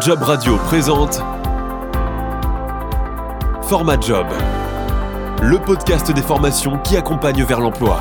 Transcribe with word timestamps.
Job 0.00 0.22
Radio 0.22 0.56
présente 0.56 1.22
Format 3.62 4.00
Job, 4.00 4.26
le 5.40 5.58
podcast 5.58 6.10
des 6.10 6.20
formations 6.20 6.78
qui 6.78 6.96
accompagne 6.96 7.44
vers 7.44 7.60
l'emploi. 7.60 8.00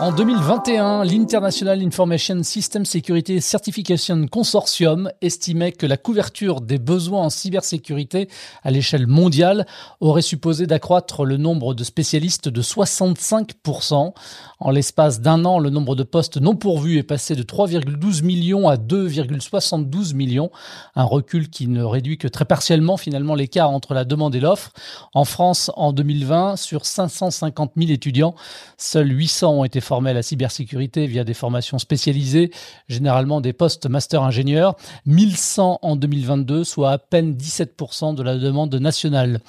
En 0.00 0.12
2021, 0.12 1.02
l'International 1.02 1.82
Information 1.82 2.44
System 2.44 2.86
Security 2.86 3.40
Certification 3.40 4.28
Consortium 4.28 5.10
estimait 5.22 5.72
que 5.72 5.86
la 5.86 5.96
couverture 5.96 6.60
des 6.60 6.78
besoins 6.78 7.22
en 7.22 7.30
cybersécurité 7.30 8.28
à 8.62 8.70
l'échelle 8.70 9.08
mondiale 9.08 9.66
aurait 9.98 10.22
supposé 10.22 10.68
d'accroître 10.68 11.24
le 11.24 11.36
nombre 11.36 11.74
de 11.74 11.82
spécialistes 11.82 12.48
de 12.48 12.62
65%. 12.62 14.12
En 14.60 14.70
l'espace 14.70 15.20
d'un 15.20 15.44
an, 15.44 15.58
le 15.58 15.70
nombre 15.70 15.96
de 15.96 16.04
postes 16.04 16.36
non 16.36 16.54
pourvus 16.54 16.98
est 16.98 17.02
passé 17.02 17.34
de 17.34 17.42
3,12 17.42 18.22
millions 18.22 18.68
à 18.68 18.76
2,72 18.76 20.14
millions, 20.14 20.52
un 20.94 21.04
recul 21.04 21.50
qui 21.50 21.66
ne 21.66 21.82
réduit 21.82 22.18
que 22.18 22.28
très 22.28 22.44
partiellement 22.44 22.98
finalement 22.98 23.34
l'écart 23.34 23.70
entre 23.70 23.94
la 23.94 24.04
demande 24.04 24.36
et 24.36 24.40
l'offre. 24.40 24.70
En 25.12 25.24
France, 25.24 25.72
en 25.74 25.92
2020, 25.92 26.54
sur 26.54 26.86
550 26.86 27.72
000 27.76 27.90
étudiants, 27.90 28.36
seuls 28.76 29.10
800 29.10 29.54
ont 29.54 29.64
été 29.64 29.80
formés 29.88 30.10
à 30.10 30.14
la 30.14 30.22
cybersécurité 30.22 31.06
via 31.06 31.24
des 31.24 31.32
formations 31.32 31.78
spécialisées, 31.78 32.50
généralement 32.88 33.40
des 33.40 33.54
postes 33.54 33.86
master 33.86 34.22
ingénieurs, 34.22 34.76
1100 35.06 35.78
en 35.80 35.96
2022, 35.96 36.62
soit 36.62 36.90
à 36.90 36.98
peine 36.98 37.32
17% 37.34 38.14
de 38.14 38.22
la 38.22 38.36
demande 38.36 38.74
nationale. 38.74 39.40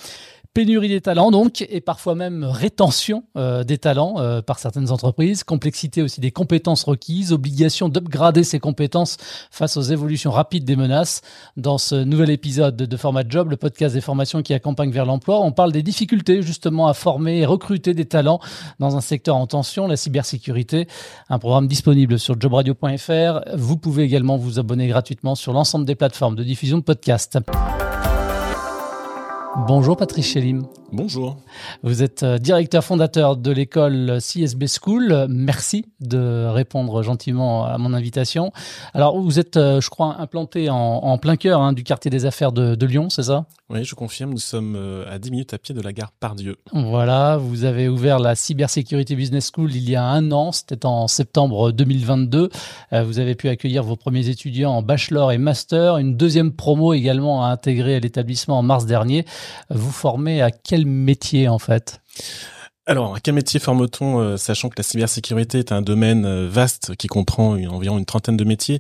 Pénurie 0.56 0.90
des 0.90 1.00
talents 1.00 1.30
donc, 1.30 1.64
et 1.70 1.80
parfois 1.80 2.16
même 2.16 2.44
rétention 2.44 3.24
euh, 3.38 3.64
des 3.64 3.78
talents 3.78 4.16
euh, 4.18 4.42
par 4.42 4.58
certaines 4.58 4.90
entreprises, 4.90 5.44
complexité 5.44 6.02
aussi 6.02 6.22
des 6.22 6.32
compétences 6.32 6.84
requises, 6.84 7.32
obligation 7.32 7.88
d'upgrader 7.88 8.44
ces 8.44 8.60
compétences 8.60 9.18
face 9.52 9.78
aux 9.78 9.84
évolutions 9.84 10.32
rapides 10.32 10.66
des 10.66 10.76
menaces. 10.76 11.22
Dans 11.56 11.78
ce 11.78 11.94
nouvel 11.94 12.32
épisode 12.32 12.76
de 12.76 12.98
Format 12.98 13.22
Job, 13.30 13.52
le 13.52 13.58
podcast 13.58 13.94
des 13.94 14.02
formations 14.02 14.42
qui 14.42 14.56
accompagne 14.56 14.90
vers 14.90 15.06
l'emploi, 15.06 15.40
on 15.40 15.52
parle 15.52 15.72
des 15.72 15.84
difficultés 15.84 16.42
justement 16.42 16.88
à 16.88 16.96
former 16.96 17.38
et 17.38 17.46
recruter 17.46 17.94
des 17.94 18.06
talents 18.06 18.40
dans 18.80 18.98
un 18.98 19.02
secteur 19.02 19.36
en 19.36 19.46
tension, 19.46 19.86
la 19.86 19.98
cybersécurité. 19.98 20.88
Un 21.30 21.38
programme 21.38 21.68
disponible 21.68 22.18
sur 22.18 22.42
jobradio.fr. 22.42 23.56
Vous 23.56 23.78
pouvez 23.78 24.04
également 24.04 24.38
vous 24.38 24.58
abonner 24.58 24.88
gratuitement 24.88 25.36
sur 25.36 25.54
l'ensemble 25.54 25.86
des 25.86 25.96
plateformes 25.96 26.36
de 26.36 26.44
diffusion 26.44 26.80
de 26.80 26.84
podcasts. 26.84 27.38
Bonjour 29.56 29.98
Patrice 29.98 30.28
Chélim. 30.28 30.68
Bonjour. 30.92 31.38
Vous 31.84 32.04
êtes 32.04 32.24
euh, 32.24 32.38
directeur 32.38 32.84
fondateur 32.84 33.36
de 33.36 33.52
l'école 33.52 34.20
CSB 34.20 34.66
School. 34.68 35.28
Merci 35.30 35.86
de 36.00 36.48
répondre 36.48 37.04
gentiment 37.04 37.66
à 37.66 37.78
mon 37.78 37.94
invitation. 37.94 38.52
Alors, 38.94 39.20
vous 39.20 39.40
êtes, 39.40 39.58
euh, 39.58 39.82
je 39.82 39.90
crois, 39.90 40.16
implanté 40.20 40.70
en, 40.70 41.18
plein 41.18 41.36
cœur 41.36 41.62
hein, 41.62 41.74
du 41.74 41.84
quartier 41.84 42.10
des 42.10 42.26
affaires 42.26 42.52
de, 42.52 42.86
Lyon, 42.86 43.10
c'est 43.10 43.24
ça? 43.24 43.46
Oui, 43.70 43.84
je 43.84 43.94
confirme. 43.94 44.32
Nous 44.32 44.40
sommes 44.40 44.76
euh, 44.76 45.06
à 45.14 45.20
10 45.20 45.32
minutes 45.32 45.54
à 45.54 45.60
pied 45.60 45.76
de 45.76 45.82
la 45.82 45.94
gare 45.94 46.12
Pardieu. 46.12 46.58
Voilà, 46.74 47.38
vous 47.38 47.66
avez 47.66 47.88
ouvert 47.88 48.18
la 48.18 48.36
Cybersecurity 48.36 49.16
Business 49.16 49.52
School 49.54 49.74
il 49.76 49.88
y 49.88 49.96
a 49.96 50.04
un 50.04 50.32
an. 50.32 50.52
C'était 50.52 50.86
en 50.86 51.08
septembre 51.08 51.72
2022. 51.72 52.50
Vous 52.92 53.20
avez 53.20 53.36
pu 53.36 53.50
accueillir 53.50 53.84
vos 53.84 53.96
premiers 53.96 54.30
étudiants 54.30 54.72
en 54.72 54.82
bachelor 54.82 55.32
et 55.32 55.38
master. 55.38 55.98
Une 55.98 56.18
deuxième 56.18 56.52
promo 56.52 56.94
également 56.94 57.46
à 57.46 57.50
intégrer 57.50 57.96
à 57.96 58.00
l'établissement 58.00 58.58
en 58.58 58.64
mars 58.64 58.86
dernier. 58.86 59.26
Vous 59.70 59.92
formez 59.92 60.42
à 60.42 60.52
quel 60.52 60.86
métier 60.86 61.48
en 61.48 61.60
fait? 61.60 62.02
Alors, 62.90 63.14
à 63.14 63.20
quel 63.20 63.36
métier 63.36 63.60
forme-t-on, 63.60 64.20
euh, 64.20 64.38
sachant 64.38 64.68
que 64.68 64.74
la 64.76 64.82
cybersécurité 64.84 65.60
est 65.60 65.72
un 65.72 65.84
domaine 65.84 66.26
euh, 66.26 66.50
vaste 66.50 66.96
qui 66.96 67.06
comprend 67.06 67.52
environ 67.52 68.00
une 68.00 68.06
trentaine 68.06 68.36
de 68.36 68.44
métiers? 68.44 68.80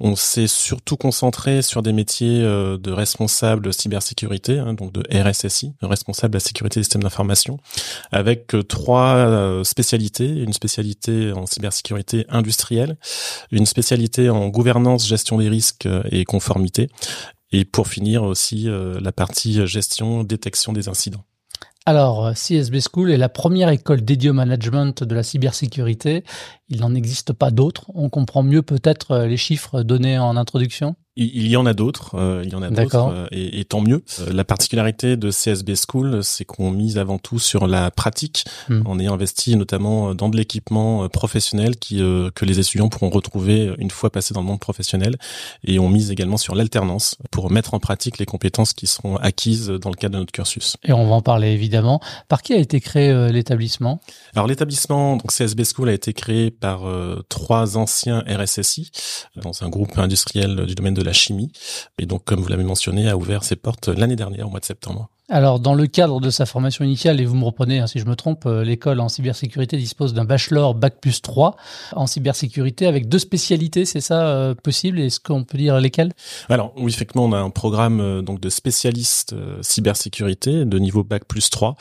On 0.00 0.16
s'est 0.16 0.48
surtout 0.48 0.96
concentré 0.96 1.62
sur 1.62 1.80
des 1.80 1.92
métiers 1.92 2.42
euh, 2.42 2.78
de 2.78 2.90
responsable 2.90 3.72
cybersécurité, 3.72 4.58
hein, 4.58 4.74
donc 4.74 4.92
de 4.92 5.04
RSSI, 5.16 5.72
responsable 5.82 6.32
de 6.32 6.38
la 6.38 6.44
sécurité 6.44 6.80
des 6.80 6.82
systèmes 6.82 7.04
d'information, 7.04 7.58
avec 8.10 8.56
trois 8.68 9.62
spécialités. 9.62 10.26
Une 10.26 10.52
spécialité 10.52 11.30
en 11.30 11.46
cybersécurité 11.46 12.26
industrielle, 12.30 12.96
une 13.52 13.66
spécialité 13.66 14.30
en 14.30 14.48
gouvernance, 14.48 15.06
gestion 15.06 15.38
des 15.38 15.48
risques 15.48 15.88
et 16.10 16.24
conformité, 16.24 16.88
et 17.52 17.64
pour 17.64 17.88
finir 17.88 18.22
aussi 18.22 18.68
la 18.68 19.12
partie 19.12 19.66
gestion, 19.66 20.24
détection 20.24 20.72
des 20.72 20.88
incidents. 20.88 21.24
Alors, 21.86 22.32
CSB 22.32 22.78
School 22.80 23.10
est 23.10 23.18
la 23.18 23.28
première 23.28 23.68
école 23.68 24.02
dédiée 24.02 24.30
au 24.30 24.32
management 24.32 25.04
de 25.04 25.14
la 25.14 25.22
cybersécurité. 25.22 26.24
Il 26.68 26.80
n'en 26.80 26.94
existe 26.94 27.34
pas 27.34 27.50
d'autres. 27.50 27.90
On 27.94 28.08
comprend 28.08 28.42
mieux 28.42 28.62
peut-être 28.62 29.18
les 29.18 29.36
chiffres 29.36 29.82
donnés 29.82 30.18
en 30.18 30.36
introduction? 30.36 30.96
Il 31.16 31.46
y 31.46 31.56
en 31.56 31.64
a 31.64 31.74
d'autres, 31.74 32.16
euh, 32.16 32.42
il 32.44 32.50
y 32.50 32.56
en 32.56 32.62
a 32.62 32.70
d'autres, 32.70 32.96
euh, 32.96 33.26
et, 33.30 33.64
tant 33.64 33.80
mieux. 33.80 34.02
Euh, 34.20 34.32
la 34.32 34.44
particularité 34.44 35.16
de 35.16 35.30
CSB 35.30 35.74
School, 35.76 36.24
c'est 36.24 36.44
qu'on 36.44 36.72
mise 36.72 36.98
avant 36.98 37.18
tout 37.18 37.38
sur 37.38 37.68
la 37.68 37.92
pratique, 37.92 38.44
hmm. 38.68 38.82
On 38.86 38.98
est 38.98 39.06
investi 39.06 39.56
notamment 39.56 40.14
dans 40.14 40.28
de 40.28 40.36
l'équipement 40.36 41.08
professionnel 41.08 41.76
qui 41.76 41.98
que 41.98 42.44
les 42.44 42.58
étudiants 42.58 42.88
pourront 42.88 43.10
retrouver 43.10 43.72
une 43.78 43.90
fois 43.90 44.10
passés 44.10 44.34
dans 44.34 44.40
le 44.40 44.46
monde 44.46 44.58
professionnel, 44.58 45.16
et 45.64 45.78
on 45.78 45.88
mise 45.88 46.10
également 46.10 46.36
sur 46.36 46.54
l'alternance 46.54 47.16
pour 47.30 47.50
mettre 47.50 47.74
en 47.74 47.78
pratique 47.78 48.18
les 48.18 48.26
compétences 48.26 48.72
qui 48.72 48.86
seront 48.86 49.16
acquises 49.16 49.68
dans 49.68 49.90
le 49.90 49.96
cadre 49.96 50.14
de 50.14 50.18
notre 50.20 50.32
cursus. 50.32 50.76
Et 50.84 50.92
on 50.92 51.08
va 51.08 51.14
en 51.14 51.22
parler 51.22 51.48
évidemment. 51.48 52.00
Par 52.28 52.42
qui 52.42 52.52
a 52.54 52.58
été 52.58 52.80
créé 52.80 53.30
l'établissement? 53.30 54.00
Alors 54.34 54.46
l'établissement, 54.46 55.16
donc 55.16 55.32
CSB 55.32 55.62
School, 55.64 55.88
a 55.88 55.92
été 55.92 56.12
créé 56.12 56.50
par 56.50 56.82
trois 57.28 57.76
anciens 57.76 58.24
RSSI 58.26 58.90
dans 59.36 59.62
un 59.62 59.68
groupe 59.68 59.96
industriel 59.98 60.66
du 60.66 60.74
domaine 60.74 60.94
de 60.94 61.03
la 61.04 61.12
chimie. 61.12 61.52
Et 61.98 62.06
donc, 62.06 62.24
comme 62.24 62.40
vous 62.40 62.48
l'avez 62.48 62.64
mentionné, 62.64 63.08
a 63.08 63.16
ouvert 63.16 63.44
ses 63.44 63.56
portes 63.56 63.88
l'année 63.88 64.16
dernière, 64.16 64.46
au 64.46 64.50
mois 64.50 64.60
de 64.60 64.64
septembre. 64.64 65.08
Alors, 65.30 65.58
dans 65.58 65.74
le 65.74 65.86
cadre 65.86 66.20
de 66.20 66.28
sa 66.28 66.44
formation 66.44 66.84
initiale, 66.84 67.18
et 67.18 67.24
vous 67.24 67.34
me 67.34 67.46
reprenez 67.46 67.78
hein, 67.78 67.86
si 67.86 67.98
je 67.98 68.04
me 68.04 68.14
trompe, 68.14 68.44
euh, 68.44 68.62
l'école 68.62 69.00
en 69.00 69.08
cybersécurité 69.08 69.78
dispose 69.78 70.12
d'un 70.12 70.24
bachelor 70.24 70.74
Bac 70.74 71.00
plus 71.00 71.22
3 71.22 71.56
en 71.96 72.06
cybersécurité 72.06 72.86
avec 72.86 73.08
deux 73.08 73.18
spécialités, 73.18 73.86
c'est 73.86 74.02
ça 74.02 74.26
euh, 74.26 74.54
possible? 74.54 75.00
Est-ce 75.00 75.20
qu'on 75.20 75.44
peut 75.44 75.56
dire 75.56 75.80
lesquelles? 75.80 76.12
Alors, 76.50 76.74
oui, 76.76 76.92
effectivement, 76.92 77.24
on 77.24 77.32
a 77.32 77.38
un 77.38 77.48
programme 77.48 78.00
euh, 78.00 78.20
donc 78.20 78.38
de 78.38 78.50
spécialistes 78.50 79.34
cybersécurité 79.62 80.66
de 80.66 80.78
niveau 80.78 81.02
Bac 81.02 81.24
plus 81.24 81.48
3 81.48 81.74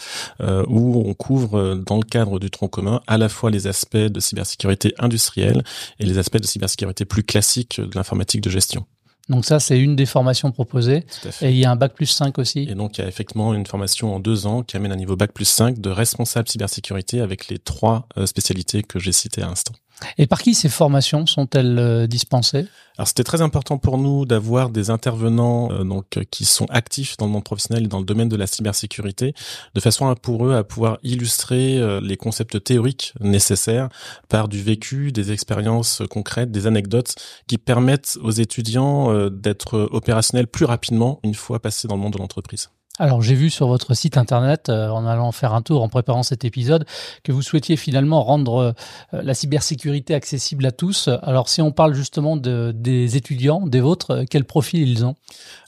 où 0.67 1.03
on 1.05 1.13
couvre 1.13 1.75
dans 1.75 1.97
le 1.97 2.03
cadre 2.03 2.39
du 2.39 2.49
tronc 2.49 2.69
commun 2.69 3.01
à 3.07 3.17
la 3.17 3.27
fois 3.27 3.51
les 3.51 3.67
aspects 3.67 3.97
de 3.97 4.19
cybersécurité 4.19 4.93
industrielle 4.99 5.63
et 5.99 6.05
les 6.05 6.17
aspects 6.17 6.37
de 6.37 6.45
cybersécurité 6.45 7.05
plus 7.05 7.23
classiques 7.23 7.81
de 7.81 7.91
l'informatique 7.95 8.41
de 8.41 8.49
gestion. 8.49 8.85
Donc 9.29 9.45
ça, 9.45 9.59
c'est 9.59 9.79
une 9.79 9.95
des 9.95 10.05
formations 10.05 10.51
proposées. 10.51 11.05
Et 11.41 11.51
il 11.51 11.57
y 11.57 11.65
a 11.65 11.71
un 11.71 11.75
bac 11.75 11.93
plus 11.93 12.07
5 12.07 12.37
aussi. 12.39 12.67
Et 12.69 12.75
donc, 12.75 12.97
il 12.97 13.01
y 13.01 13.03
a 13.05 13.07
effectivement 13.07 13.53
une 13.53 13.65
formation 13.65 14.13
en 14.15 14.19
deux 14.19 14.47
ans 14.47 14.63
qui 14.63 14.75
amène 14.75 14.91
un 14.91 14.97
niveau 14.97 15.15
bac 15.15 15.31
plus 15.31 15.45
5 15.45 15.79
de 15.79 15.89
responsable 15.89 16.49
cybersécurité 16.49 17.21
avec 17.21 17.47
les 17.47 17.59
trois 17.59 18.07
euh, 18.17 18.25
spécialités 18.25 18.83
que 18.83 18.99
j'ai 18.99 19.13
citées 19.13 19.41
à 19.41 19.47
l'instant. 19.47 19.73
Et 20.17 20.27
par 20.27 20.41
qui 20.41 20.53
ces 20.53 20.69
formations 20.69 21.25
sont-elles 21.25 21.79
euh, 21.79 22.07
dispensées? 22.07 22.65
Alors 22.97 23.07
c'était 23.07 23.23
très 23.23 23.41
important 23.41 23.77
pour 23.77 23.97
nous 23.97 24.25
d'avoir 24.25 24.69
des 24.69 24.89
intervenants 24.89 25.71
euh, 25.71 25.83
donc 25.83 26.19
qui 26.29 26.45
sont 26.45 26.65
actifs 26.69 27.17
dans 27.17 27.25
le 27.25 27.31
monde 27.31 27.43
professionnel 27.43 27.85
et 27.85 27.87
dans 27.87 27.99
le 27.99 28.05
domaine 28.05 28.29
de 28.29 28.35
la 28.35 28.47
cybersécurité, 28.47 29.33
de 29.73 29.79
façon 29.79 30.07
à, 30.07 30.15
pour 30.15 30.45
eux 30.45 30.55
à 30.55 30.63
pouvoir 30.63 30.99
illustrer 31.03 31.77
euh, 31.77 31.99
les 32.01 32.17
concepts 32.17 32.63
théoriques 32.63 33.13
nécessaires 33.19 33.89
par 34.29 34.47
du 34.47 34.61
vécu, 34.61 35.11
des 35.11 35.31
expériences 35.31 36.01
concrètes, 36.09 36.51
des 36.51 36.67
anecdotes 36.67 37.15
qui 37.47 37.57
permettent 37.57 38.17
aux 38.21 38.31
étudiants 38.31 39.29
d'être 39.29 39.89
opérationnels 39.91 40.47
plus 40.47 40.65
rapidement 40.65 41.19
une 41.23 41.35
fois 41.35 41.59
passés 41.59 41.87
dans 41.87 41.95
le 41.95 42.01
monde 42.01 42.13
de 42.13 42.19
l'entreprise. 42.19 42.69
Alors 42.99 43.23
j'ai 43.23 43.33
vu 43.33 43.49
sur 43.49 43.67
votre 43.67 43.95
site 43.95 44.17
internet, 44.17 44.69
euh, 44.69 44.87
en 44.89 45.07
allant 45.07 45.31
faire 45.31 45.55
un 45.55 45.63
tour 45.63 45.81
en 45.81 45.89
préparant 45.89 46.21
cet 46.21 46.45
épisode, 46.45 46.85
que 47.23 47.31
vous 47.31 47.41
souhaitiez 47.41 47.75
finalement 47.75 48.23
rendre 48.23 48.75
euh, 49.13 49.21
la 49.23 49.33
cybersécurité 49.33 50.13
accessible 50.13 50.63
à 50.67 50.71
tous. 50.71 51.09
Alors 51.23 51.49
si 51.49 51.63
on 51.63 51.71
parle 51.71 51.95
justement 51.95 52.37
de, 52.37 52.71
des 52.75 53.17
étudiants, 53.17 53.65
des 53.65 53.81
vôtres, 53.81 54.11
euh, 54.11 54.23
quel 54.29 54.45
profil 54.45 54.87
ils 54.87 55.05
ont? 55.05 55.15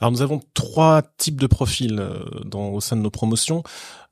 Alors 0.02 0.12
nous 0.12 0.22
avons 0.22 0.40
trois 0.54 1.02
types 1.18 1.42
de 1.42 1.48
profils 1.48 2.00
au 2.54 2.80
sein 2.80 2.96
de 2.96 3.02
nos 3.02 3.10
promotions. 3.10 3.64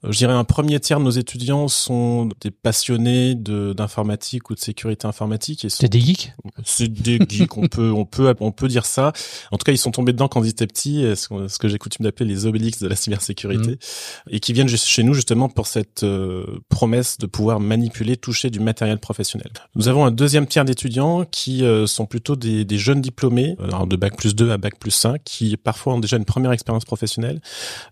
Euh, 0.04 0.12
je 0.12 0.18
dirais 0.18 0.34
un 0.34 0.44
premier 0.44 0.80
tiers 0.80 1.00
de 1.00 1.04
nos 1.04 1.12
étudiants 1.12 1.68
sont 1.68 2.30
des 2.42 2.52
passionnés 2.52 3.36
de 3.36 3.74
d'informatique 3.74 4.50
ou 4.50 4.56
de 4.56 4.60
sécurité 4.60 5.08
informatique. 5.08 5.66
C'est 5.70 5.90
des 5.90 6.00
geeks. 6.00 6.34
C'est 6.64 6.92
des 6.92 7.20
geeks. 7.28 7.58
on 7.58 7.68
peut 7.68 7.92
on 7.92 8.06
peut 8.06 8.34
on 8.40 8.52
peut 8.52 8.68
dire 8.68 8.86
ça. 8.86 9.14
En 9.52 9.58
tout 9.58 9.64
cas, 9.64 9.72
ils 9.72 9.78
sont 9.78 9.92
tombés 9.92 10.14
dedans 10.14 10.28
quand 10.28 10.44
ils 10.44 10.50
étaient 10.50 10.68
petits. 10.68 11.04
Ce 11.16 11.58
que 11.60 11.68
j'ai 11.68 11.78
coutume 11.78 12.04
d'appeler 12.04 12.30
les 12.30 12.46
obélix 12.46 12.80
de 12.80 12.88
la 12.88 12.96
cybersécurité, 12.96 13.72
mmh. 13.72 14.30
et 14.30 14.40
qui 14.40 14.54
viennent 14.54 14.68
chez 14.68 15.04
nous 15.04 15.14
justement 15.14 15.50
pour 15.50 15.68
cette 15.68 16.04
euh, 16.04 16.46
promesse 16.70 17.18
de 17.18 17.26
pouvoir 17.26 17.60
manipuler, 17.60 18.18
toucher 18.18 18.50
du 18.50 18.60
matériel 18.60 19.00
professionnel. 19.00 19.52
Nous 19.76 19.88
avons 19.88 20.06
un 20.06 20.12
deuxième 20.12 20.48
tiers 20.48 20.66
d'étudiants 20.66 21.26
qui 21.26 21.64
euh, 21.64 21.88
sont 21.88 22.06
plutôt 22.06 22.36
des, 22.36 22.66
des 22.66 22.78
jeunes 22.78 23.02
diplômés, 23.02 23.56
alors 23.62 23.88
de 23.88 23.96
bac 23.96 24.16
plus 24.18 24.36
2 24.36 24.52
à 24.52 24.58
bac 24.58 24.78
plus 24.80 24.92
5, 24.92 25.22
qui 25.24 25.58
parfois 25.58 25.94
ont 25.94 26.00
déjà 26.00 26.18
une 26.18 26.26
première 26.26 26.52
expérience 26.52 26.86
professionnelle, 26.86 27.42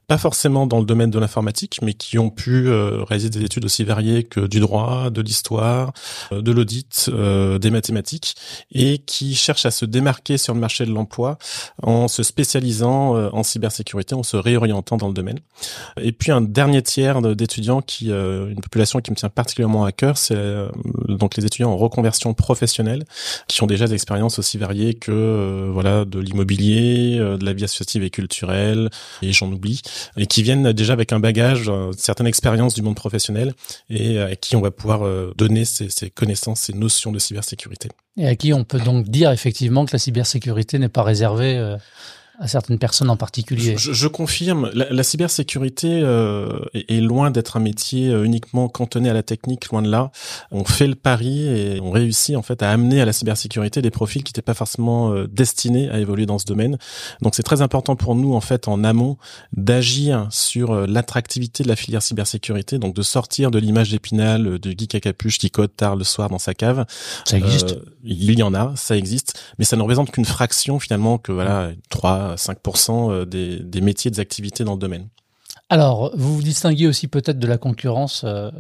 pas 0.08 0.18
forcément 0.18 0.68
dans 0.68 0.80
le 0.80 0.86
domaine 0.86 1.10
de 1.10 1.20
l'informatique, 1.20 1.80
mais 1.82 1.94
qui 2.02 2.18
ont 2.18 2.32
pu 2.32 2.68
réaliser 2.70 3.30
des 3.30 3.44
études 3.44 3.64
aussi 3.64 3.84
variées 3.84 4.24
que 4.24 4.40
du 4.40 4.60
droit, 4.60 5.12
de 5.12 5.22
l'histoire, 5.22 5.94
de 6.32 6.52
l'audit, 6.52 7.10
des 7.10 7.70
mathématiques, 7.70 8.36
et 8.72 8.98
qui 8.98 9.36
cherchent 9.36 9.68
à 9.68 9.72
se 9.72 9.86
démarquer 9.86 10.40
sur 10.40 10.56
le 10.56 10.60
marché 10.60 10.84
de 10.86 10.92
l'emploi 10.92 11.38
en 11.84 12.08
se 12.08 12.24
spécialisant 12.24 13.16
en 13.32 13.44
cybersécurité, 13.44 14.16
en 14.16 14.24
se 14.24 14.36
réorientant 14.36 14.98
dans 14.98 15.08
le 15.08 15.14
domaine. 15.14 15.40
Et 16.02 16.12
puis 16.12 16.32
un 16.32 16.42
dernier 16.42 16.82
tiers 16.82 17.22
d'étudiants 17.22 17.82
qui, 17.82 18.10
une 18.10 18.62
population 18.62 19.00
qui 19.00 19.12
me 19.12 19.16
tient 19.16 19.30
particulièrement 19.30 19.86
à 19.86 19.92
cœur, 19.92 20.18
c'est 20.18 20.42
donc 21.08 21.38
les 21.38 21.46
étudiants 21.46 21.72
en 21.72 21.78
reconversion 21.78 22.34
professionnelle 22.34 23.04
qui 23.48 23.62
ont 23.62 23.68
déjà 23.68 23.86
des 23.86 23.94
expériences 23.94 24.40
aussi 24.40 24.58
variées 24.58 24.96
que 24.96 25.70
voilà 25.72 26.04
de 26.06 26.20
l'immobilier, 26.20 27.20
de 27.20 27.46
la 27.46 27.54
vie 27.54 27.66
associative 27.66 28.04
et 28.04 28.10
culturelle, 28.10 28.90
et 29.22 29.32
j'en 29.34 29.52
oublie, 29.52 29.82
et 30.18 30.26
qui 30.26 30.42
viennent 30.42 30.74
déjà 30.74 30.94
avec 30.94 31.14
un 31.14 31.20
bagage, 31.20 31.72
euh, 31.92 31.94
certaines 31.98 32.28
expériences 32.28 32.74
du 32.74 32.82
monde 32.82 32.96
professionnel, 32.96 33.54
et 33.90 34.20
à 34.20 34.36
qui 34.36 34.56
on 34.56 34.62
va 34.62 34.72
pouvoir 34.72 35.06
euh, 35.06 35.34
donner 35.38 35.66
ces, 35.66 35.90
ces 35.90 36.10
connaissances, 36.10 36.62
ces 36.62 36.74
notions 36.74 37.12
de 37.12 37.20
cybersécurité. 37.20 37.90
Et 38.18 38.28
à 38.28 38.36
qui 38.36 38.54
on 38.54 38.64
peut 38.64 38.80
donc 38.80 39.08
dire 39.08 39.32
effectivement 39.32 39.86
que 39.86 39.94
la 39.94 40.00
cybersécurité 40.00 40.80
n'est 40.80 40.90
pas 40.90 41.04
réservée 41.04 41.58
euh, 41.58 41.78
à 42.42 42.48
certaines 42.48 42.80
personnes 42.80 43.12
en 43.12 43.18
particulier. 43.18 43.76
Je, 43.78 43.94
je 43.94 44.08
confirme, 44.08 44.72
la, 44.74 44.92
la 44.92 45.04
cybersécurité 45.04 46.02
euh, 46.04 46.50
est, 46.74 47.00
loin 47.00 47.30
d'être 47.30 47.56
un 47.56 47.60
métier 47.60 48.10
euh, 48.10 48.24
uniquement 48.24 48.68
cantonné 48.68 49.12
à 49.12 49.14
la 49.14 49.22
technique, 49.22 49.70
loin 49.70 49.84
de 49.84 49.90
là. 49.90 50.12
On 50.50 50.66
fait 50.66 50.88
le 50.88 50.96
pari 50.96 51.46
et 51.46 51.80
on 51.82 51.92
réussit 51.92 52.36
en 52.36 52.42
fait 52.42 52.64
à 52.64 52.72
amener 52.72 53.00
à 53.00 53.06
la 53.06 53.14
cybersécurité 53.14 53.84
des 53.84 53.92
profils 53.92 54.24
qui 54.24 54.32
n'étaient 54.32 54.42
pas 54.42 54.56
forcément 54.56 55.14
euh, 55.14 55.28
destinés 55.28 55.92
à 55.92 56.00
évoluer 56.00 56.26
dans 56.26 56.40
ce 56.40 56.46
domaine. 56.46 56.80
Donc 57.22 57.36
c'est 57.36 57.44
très 57.44 57.62
important 57.62 57.96
pour 57.96 58.16
nous 58.16 58.34
en 58.34 58.42
fait 58.42 58.68
en 58.68 58.84
amont 58.84 59.18
d'agir 59.56 60.28
sur 60.32 60.72
euh, 60.72 60.88
l'attractivité 60.88 61.62
de 61.62 61.68
la 61.68 61.76
filière 61.76 62.02
cybersécurité, 62.02 62.80
donc 62.80 62.96
de 62.96 63.04
sortir 63.04 63.52
de 63.52 63.60
l'image 63.60 63.92
d'épinal 63.92 64.58
de 64.58 64.72
geek 64.72 64.96
à 64.96 65.00
capuche 65.00 65.38
qui 65.38 65.52
code 65.52 65.76
tard 65.76 65.96
le 65.96 66.04
soir 66.04 66.30
dans 66.30 66.40
sa 66.40 66.56
cave. 66.56 66.88
Ça 67.24 67.38
existe. 67.38 67.76
il 68.04 68.40
y 68.40 68.42
en 68.42 68.56
a, 68.56 68.74
ça 68.76 68.98
existe, 68.98 69.40
mais 69.60 69.66
ça 69.66 69.76
ne 69.76 69.84
représente 69.84 70.10
qu'une 70.10 70.26
fraction 70.26 70.80
finalement 70.80 71.20
que 71.20 71.32
voilà 71.32 71.70
3 72.36 72.54
5% 72.56 73.12
euh, 73.12 73.26
des, 73.26 73.60
des 73.60 73.82
métiers, 73.82 74.12
des 74.12 74.20
activités 74.20 74.64
dans 74.64 74.74
le 74.74 74.80
domaine. 74.80 75.08
Alors, 75.72 76.12
vous 76.18 76.36
vous 76.36 76.44
distinguez 76.44 76.86
aussi 76.86 77.08
peut-être 77.08 77.40
de 77.40 77.48
la 77.48 77.58
concurrence 77.58 78.24
euh, 78.26 78.52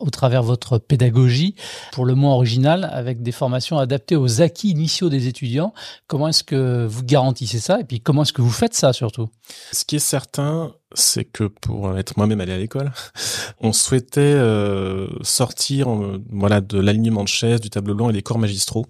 au 0.00 0.08
travers 0.08 0.40
de 0.40 0.46
votre 0.46 0.78
pédagogie, 0.78 1.54
pour 1.92 2.06
le 2.06 2.14
moins 2.14 2.32
original, 2.32 2.88
avec 2.92 3.22
des 3.22 3.30
formations 3.30 3.76
adaptées 3.76 4.16
aux 4.16 4.40
acquis 4.40 4.70
initiaux 4.70 5.10
des 5.10 5.28
étudiants. 5.28 5.74
Comment 6.06 6.28
est-ce 6.28 6.44
que 6.44 6.86
vous 6.86 7.04
garantissez 7.04 7.58
ça 7.58 7.78
Et 7.80 7.84
puis, 7.84 8.00
comment 8.00 8.22
est-ce 8.22 8.32
que 8.32 8.40
vous 8.40 8.50
faites 8.50 8.72
ça 8.72 8.94
surtout? 8.94 9.28
Ce 9.72 9.84
qui 9.84 9.96
est 9.96 9.98
certain, 9.98 10.72
c'est 10.94 11.24
que 11.24 11.44
pour 11.44 11.98
être 11.98 12.16
moi-même 12.16 12.40
allé 12.40 12.52
à 12.52 12.58
l'école, 12.58 12.92
on 13.60 13.72
souhaitait 13.72 14.20
euh, 14.20 15.08
sortir 15.22 15.90
euh, 15.90 16.22
voilà 16.30 16.60
de 16.60 16.78
l'alignement 16.78 17.24
de 17.24 17.28
chaises, 17.28 17.60
du 17.60 17.70
tableau 17.70 17.94
blanc 17.94 18.08
et 18.10 18.12
des 18.12 18.22
corps 18.22 18.38
magistraux. 18.38 18.86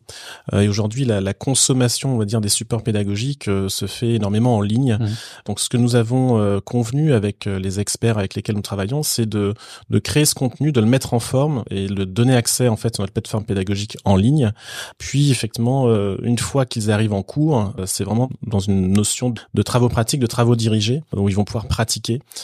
Euh, 0.53 0.61
et 0.61 0.69
aujourd'hui, 0.69 1.07
la, 1.07 1.23
la, 1.23 1.33
consommation, 1.33 2.15
on 2.15 2.19
va 2.19 2.27
dire, 2.27 2.41
des 2.41 2.51
supports 2.51 2.83
pédagogiques 2.83 3.49
euh, 3.49 3.69
se 3.71 3.87
fait 3.87 4.15
énormément 4.15 4.57
en 4.57 4.61
ligne. 4.61 4.99
Mmh. 5.01 5.09
Donc, 5.47 5.61
ce 5.61 5.71
que 5.71 5.79
nous 5.79 5.97
avons 5.97 6.39
euh, 6.39 6.61
convenu 6.61 7.15
avec 7.15 7.47
les 7.47 7.81
experts 7.81 8.19
avec 8.19 8.35
lesquels 8.35 8.57
nous 8.57 8.63
travaillons, 8.63 9.03
c'est 9.03 9.27
de, 9.27 9.55
de 9.89 9.99
créer 9.99 10.27
ce 10.27 10.35
contenu, 10.35 10.73
de 10.73 10.81
le 10.81 10.87
mettre 10.87 11.15
en 11.15 11.21
forme 11.21 11.65
et 11.71 11.87
de 11.87 12.05
donner 12.05 12.35
accès 12.35 12.69
en 12.69 12.77
fait 12.77 12.99
à 13.01 13.03
notre 13.03 13.13
plateforme 13.13 13.45
pédagogique 13.45 13.97
en 14.05 14.17
ligne. 14.17 14.53
Puis, 14.99 15.31
effectivement, 15.31 15.87
une 16.23 16.39
fois 16.39 16.67
qu'ils 16.67 16.91
arrivent 16.91 17.13
en 17.13 17.23
cours, 17.23 17.73
c'est 17.87 18.05
vraiment 18.05 18.29
dans 18.43 18.59
une 18.59 18.93
notion 18.93 19.33
de 19.55 19.63
travaux 19.63 19.89
pratiques, 19.89 20.21
de 20.21 20.27
travaux 20.27 20.57
dirigés, 20.57 21.03
où 21.15 21.29
ils 21.29 21.35
vont 21.35 21.45
pouvoir 21.45 21.67
pratiquer 21.67 21.86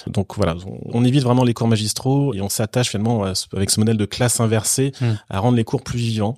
donc 0.07 0.37
voilà, 0.37 0.57
on, 0.93 1.05
évite 1.05 1.23
vraiment 1.23 1.45
les 1.45 1.55
cours 1.55 1.69
magistraux 1.69 2.35
et 2.35 2.41
on 2.41 2.49
s'attache 2.49 2.91
finalement 2.91 3.25
avec 3.53 3.71
ce 3.71 3.81
modèle 3.81 3.97
de 3.97 4.05
classe 4.05 4.41
inversée 4.41 4.93
hmm. 5.01 5.13
à 5.31 5.41
rendre 5.41 5.57
les 5.57 5.65
cours 5.65 5.83
plus 5.83 5.99
vivants. 5.99 6.37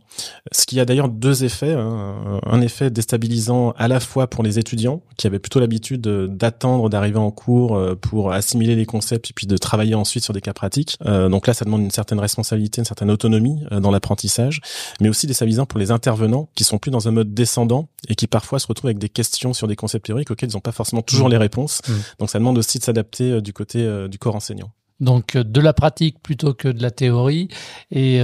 Ce 0.52 0.66
qui 0.66 0.80
a 0.80 0.84
d'ailleurs 0.84 1.08
deux 1.08 1.44
effets. 1.44 1.72
Hein. 1.72 2.40
Un 2.46 2.60
effet 2.60 2.90
déstabilisant 2.90 3.72
à 3.76 3.88
la 3.88 4.00
fois 4.00 4.26
pour 4.28 4.42
les 4.42 4.58
étudiants 4.58 5.02
qui 5.16 5.26
avaient 5.26 5.38
plutôt 5.38 5.60
l'habitude 5.60 6.00
d'attendre 6.00 6.88
d'arriver 6.88 7.18
en 7.18 7.30
cours 7.30 7.76
euh, 7.76 7.94
pour 7.94 8.32
assimiler 8.32 8.74
les 8.74 8.86
concepts 8.86 9.30
et 9.30 9.32
puis 9.34 9.46
de 9.46 9.56
travailler 9.56 9.94
ensuite 9.94 10.24
sur 10.24 10.32
des 10.32 10.40
cas 10.40 10.52
pratiques. 10.52 10.96
Euh, 11.06 11.28
donc 11.28 11.46
là, 11.46 11.54
ça 11.54 11.64
demande 11.64 11.82
une 11.82 11.90
certaine 11.90 12.18
responsabilité, 12.18 12.80
une 12.80 12.84
certaine 12.84 13.10
autonomie 13.10 13.64
euh, 13.72 13.80
dans 13.80 13.90
l'apprentissage, 13.90 14.60
mais 15.00 15.08
aussi 15.08 15.26
déstabilisant 15.26 15.66
pour 15.66 15.78
les 15.78 15.90
intervenants 15.90 16.48
qui 16.54 16.64
sont 16.64 16.78
plus 16.78 16.90
dans 16.90 17.08
un 17.08 17.10
mode 17.10 17.34
descendant 17.34 17.88
et 18.08 18.14
qui 18.14 18.26
parfois 18.26 18.58
se 18.58 18.66
retrouvent 18.66 18.88
avec 18.88 18.98
des 18.98 19.08
questions 19.08 19.52
sur 19.52 19.68
des 19.68 19.76
concepts 19.76 20.06
théoriques 20.06 20.30
auxquels 20.30 20.50
ils 20.50 20.54
n'ont 20.54 20.60
pas 20.60 20.72
forcément 20.72 21.02
toujours 21.02 21.28
hmm. 21.28 21.32
les 21.32 21.38
réponses. 21.38 21.80
Hmm. 21.88 21.92
Donc 22.18 22.30
ça 22.30 22.38
demande 22.38 22.58
aussi 22.58 22.78
de 22.78 22.84
s'adapter 22.94 23.32
euh, 23.32 23.40
du 23.40 23.52
côté 23.52 23.84
euh, 23.84 24.08
du 24.08 24.18
corps 24.18 24.36
enseignant. 24.36 24.70
Donc 25.00 25.36
euh, 25.36 25.44
de 25.44 25.60
la 25.60 25.72
pratique 25.72 26.22
plutôt 26.22 26.54
que 26.54 26.68
de 26.68 26.80
la 26.80 26.90
théorie. 26.90 27.48
Et 27.90 28.20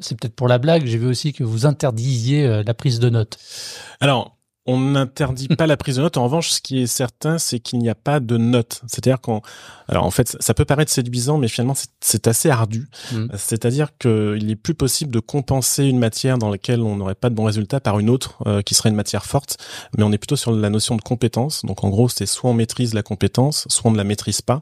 c'est 0.00 0.18
peut-être 0.18 0.36
pour 0.36 0.48
la 0.48 0.58
blague, 0.58 0.86
j'ai 0.86 0.98
vu 0.98 1.06
aussi 1.06 1.32
que 1.32 1.44
vous 1.44 1.66
interdisiez 1.66 2.62
la 2.64 2.74
prise 2.74 3.00
de 3.00 3.10
notes. 3.10 3.38
Alors, 4.00 4.36
on 4.66 4.78
n'interdit 4.78 5.48
pas 5.48 5.66
la 5.66 5.76
prise 5.76 5.96
de 5.96 6.02
notes. 6.02 6.16
En 6.16 6.24
revanche, 6.24 6.50
ce 6.50 6.60
qui 6.60 6.80
est 6.80 6.86
certain, 6.86 7.38
c'est 7.38 7.58
qu'il 7.58 7.80
n'y 7.80 7.88
a 7.88 7.96
pas 7.96 8.20
de 8.20 8.36
notes. 8.36 8.82
C'est-à-dire 8.86 9.20
qu'on, 9.20 9.42
alors 9.88 10.04
en 10.04 10.10
fait, 10.12 10.36
ça 10.38 10.54
peut 10.54 10.64
paraître 10.64 10.92
séduisant, 10.92 11.36
mais 11.36 11.48
finalement, 11.48 11.74
c'est 12.00 12.28
assez 12.28 12.48
ardu. 12.48 12.88
Mm. 13.12 13.26
C'est-à-dire 13.36 13.88
qu'il 13.98 14.50
est 14.50 14.56
plus 14.56 14.74
possible 14.74 15.10
de 15.10 15.18
compenser 15.18 15.84
une 15.84 15.98
matière 15.98 16.38
dans 16.38 16.48
laquelle 16.48 16.80
on 16.80 16.96
n'aurait 16.96 17.16
pas 17.16 17.28
de 17.28 17.34
bons 17.34 17.44
résultats 17.44 17.80
par 17.80 17.98
une 17.98 18.08
autre 18.08 18.38
euh, 18.46 18.62
qui 18.62 18.74
serait 18.74 18.90
une 18.90 18.94
matière 18.94 19.26
forte. 19.26 19.56
Mais 19.98 20.04
on 20.04 20.12
est 20.12 20.18
plutôt 20.18 20.36
sur 20.36 20.52
la 20.52 20.70
notion 20.70 20.94
de 20.94 21.02
compétence. 21.02 21.64
Donc 21.64 21.82
en 21.82 21.88
gros, 21.88 22.08
c'est 22.08 22.26
soit 22.26 22.50
on 22.50 22.54
maîtrise 22.54 22.94
la 22.94 23.02
compétence, 23.02 23.66
soit 23.68 23.90
on 23.90 23.92
ne 23.92 23.98
la 23.98 24.04
maîtrise 24.04 24.42
pas. 24.42 24.60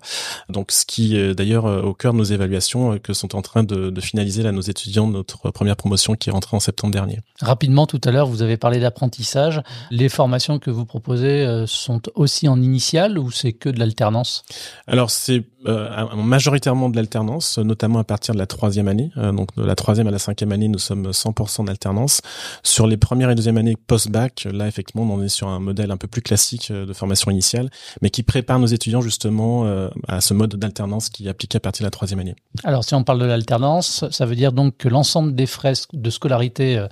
Donc 0.48 0.72
ce 0.72 0.86
qui 0.86 1.16
est 1.16 1.34
d'ailleurs 1.34 1.66
euh, 1.66 1.82
au 1.82 1.92
cœur 1.92 2.14
de 2.14 2.18
nos 2.18 2.24
évaluations 2.24 2.94
euh, 2.94 2.98
que 2.98 3.12
sont 3.12 3.36
en 3.36 3.42
train 3.42 3.64
de, 3.64 3.90
de 3.90 4.00
finaliser 4.00 4.42
là 4.42 4.52
nos 4.52 4.62
étudiants 4.62 5.06
de 5.06 5.12
notre 5.12 5.50
première 5.50 5.76
promotion 5.76 6.14
qui 6.14 6.30
est 6.30 6.32
rentrée 6.32 6.56
en 6.56 6.60
septembre 6.60 6.92
dernier. 6.92 7.20
Rapidement, 7.42 7.86
tout 7.86 8.00
à 8.04 8.10
l'heure, 8.10 8.26
vous 8.26 8.40
avez 8.40 8.56
parlé 8.56 8.80
d'apprentissage. 8.80 9.62
Les 9.90 10.08
formations 10.08 10.60
que 10.60 10.70
vous 10.70 10.84
proposez 10.84 11.44
euh, 11.44 11.66
sont 11.66 12.02
aussi 12.14 12.46
en 12.46 12.62
initial 12.62 13.18
ou 13.18 13.32
c'est 13.32 13.52
que 13.52 13.68
de 13.68 13.80
l'alternance? 13.80 14.44
Alors 14.86 15.10
c'est 15.10 15.42
euh, 15.66 16.14
majoritairement 16.14 16.88
de 16.88 16.96
l'alternance, 16.96 17.58
notamment 17.58 17.98
à 17.98 18.04
partir 18.04 18.32
de 18.32 18.38
la 18.38 18.46
troisième 18.46 18.86
année. 18.86 19.10
Euh, 19.16 19.32
donc 19.32 19.54
de 19.56 19.64
la 19.64 19.74
troisième 19.74 20.06
à 20.06 20.12
la 20.12 20.20
cinquième 20.20 20.52
année, 20.52 20.68
nous 20.68 20.78
sommes 20.78 21.10
100% 21.10 21.64
d'alternance. 21.64 22.20
Sur 22.62 22.86
les 22.86 22.96
premières 22.96 23.30
et 23.30 23.34
deuxième 23.34 23.56
années 23.56 23.74
post-bac, 23.74 24.46
là 24.52 24.68
effectivement, 24.68 25.02
on 25.02 25.22
est 25.22 25.28
sur 25.28 25.48
un 25.48 25.58
modèle 25.58 25.90
un 25.90 25.96
peu 25.96 26.06
plus 26.06 26.22
classique 26.22 26.70
de 26.70 26.92
formation 26.92 27.32
initiale, 27.32 27.68
mais 28.00 28.10
qui 28.10 28.22
prépare 28.22 28.60
nos 28.60 28.66
étudiants 28.66 29.00
justement 29.00 29.64
à 30.06 30.20
ce 30.20 30.34
mode 30.34 30.54
d'alternance 30.54 31.08
qui 31.08 31.26
est 31.26 31.30
appliqué 31.30 31.56
à 31.56 31.60
partir 31.60 31.82
de 31.82 31.86
la 31.86 31.90
troisième 31.90 32.20
année. 32.20 32.36
Alors 32.62 32.84
si 32.84 32.94
on 32.94 33.02
parle 33.02 33.18
de 33.18 33.24
l'alternance, 33.24 34.04
ça 34.10 34.26
veut 34.26 34.36
dire 34.36 34.52
donc 34.52 34.76
que 34.76 34.88
l'ensemble 34.88 35.34
des 35.34 35.46
frais 35.46 35.72
de 35.92 36.10
scolarité 36.10 36.86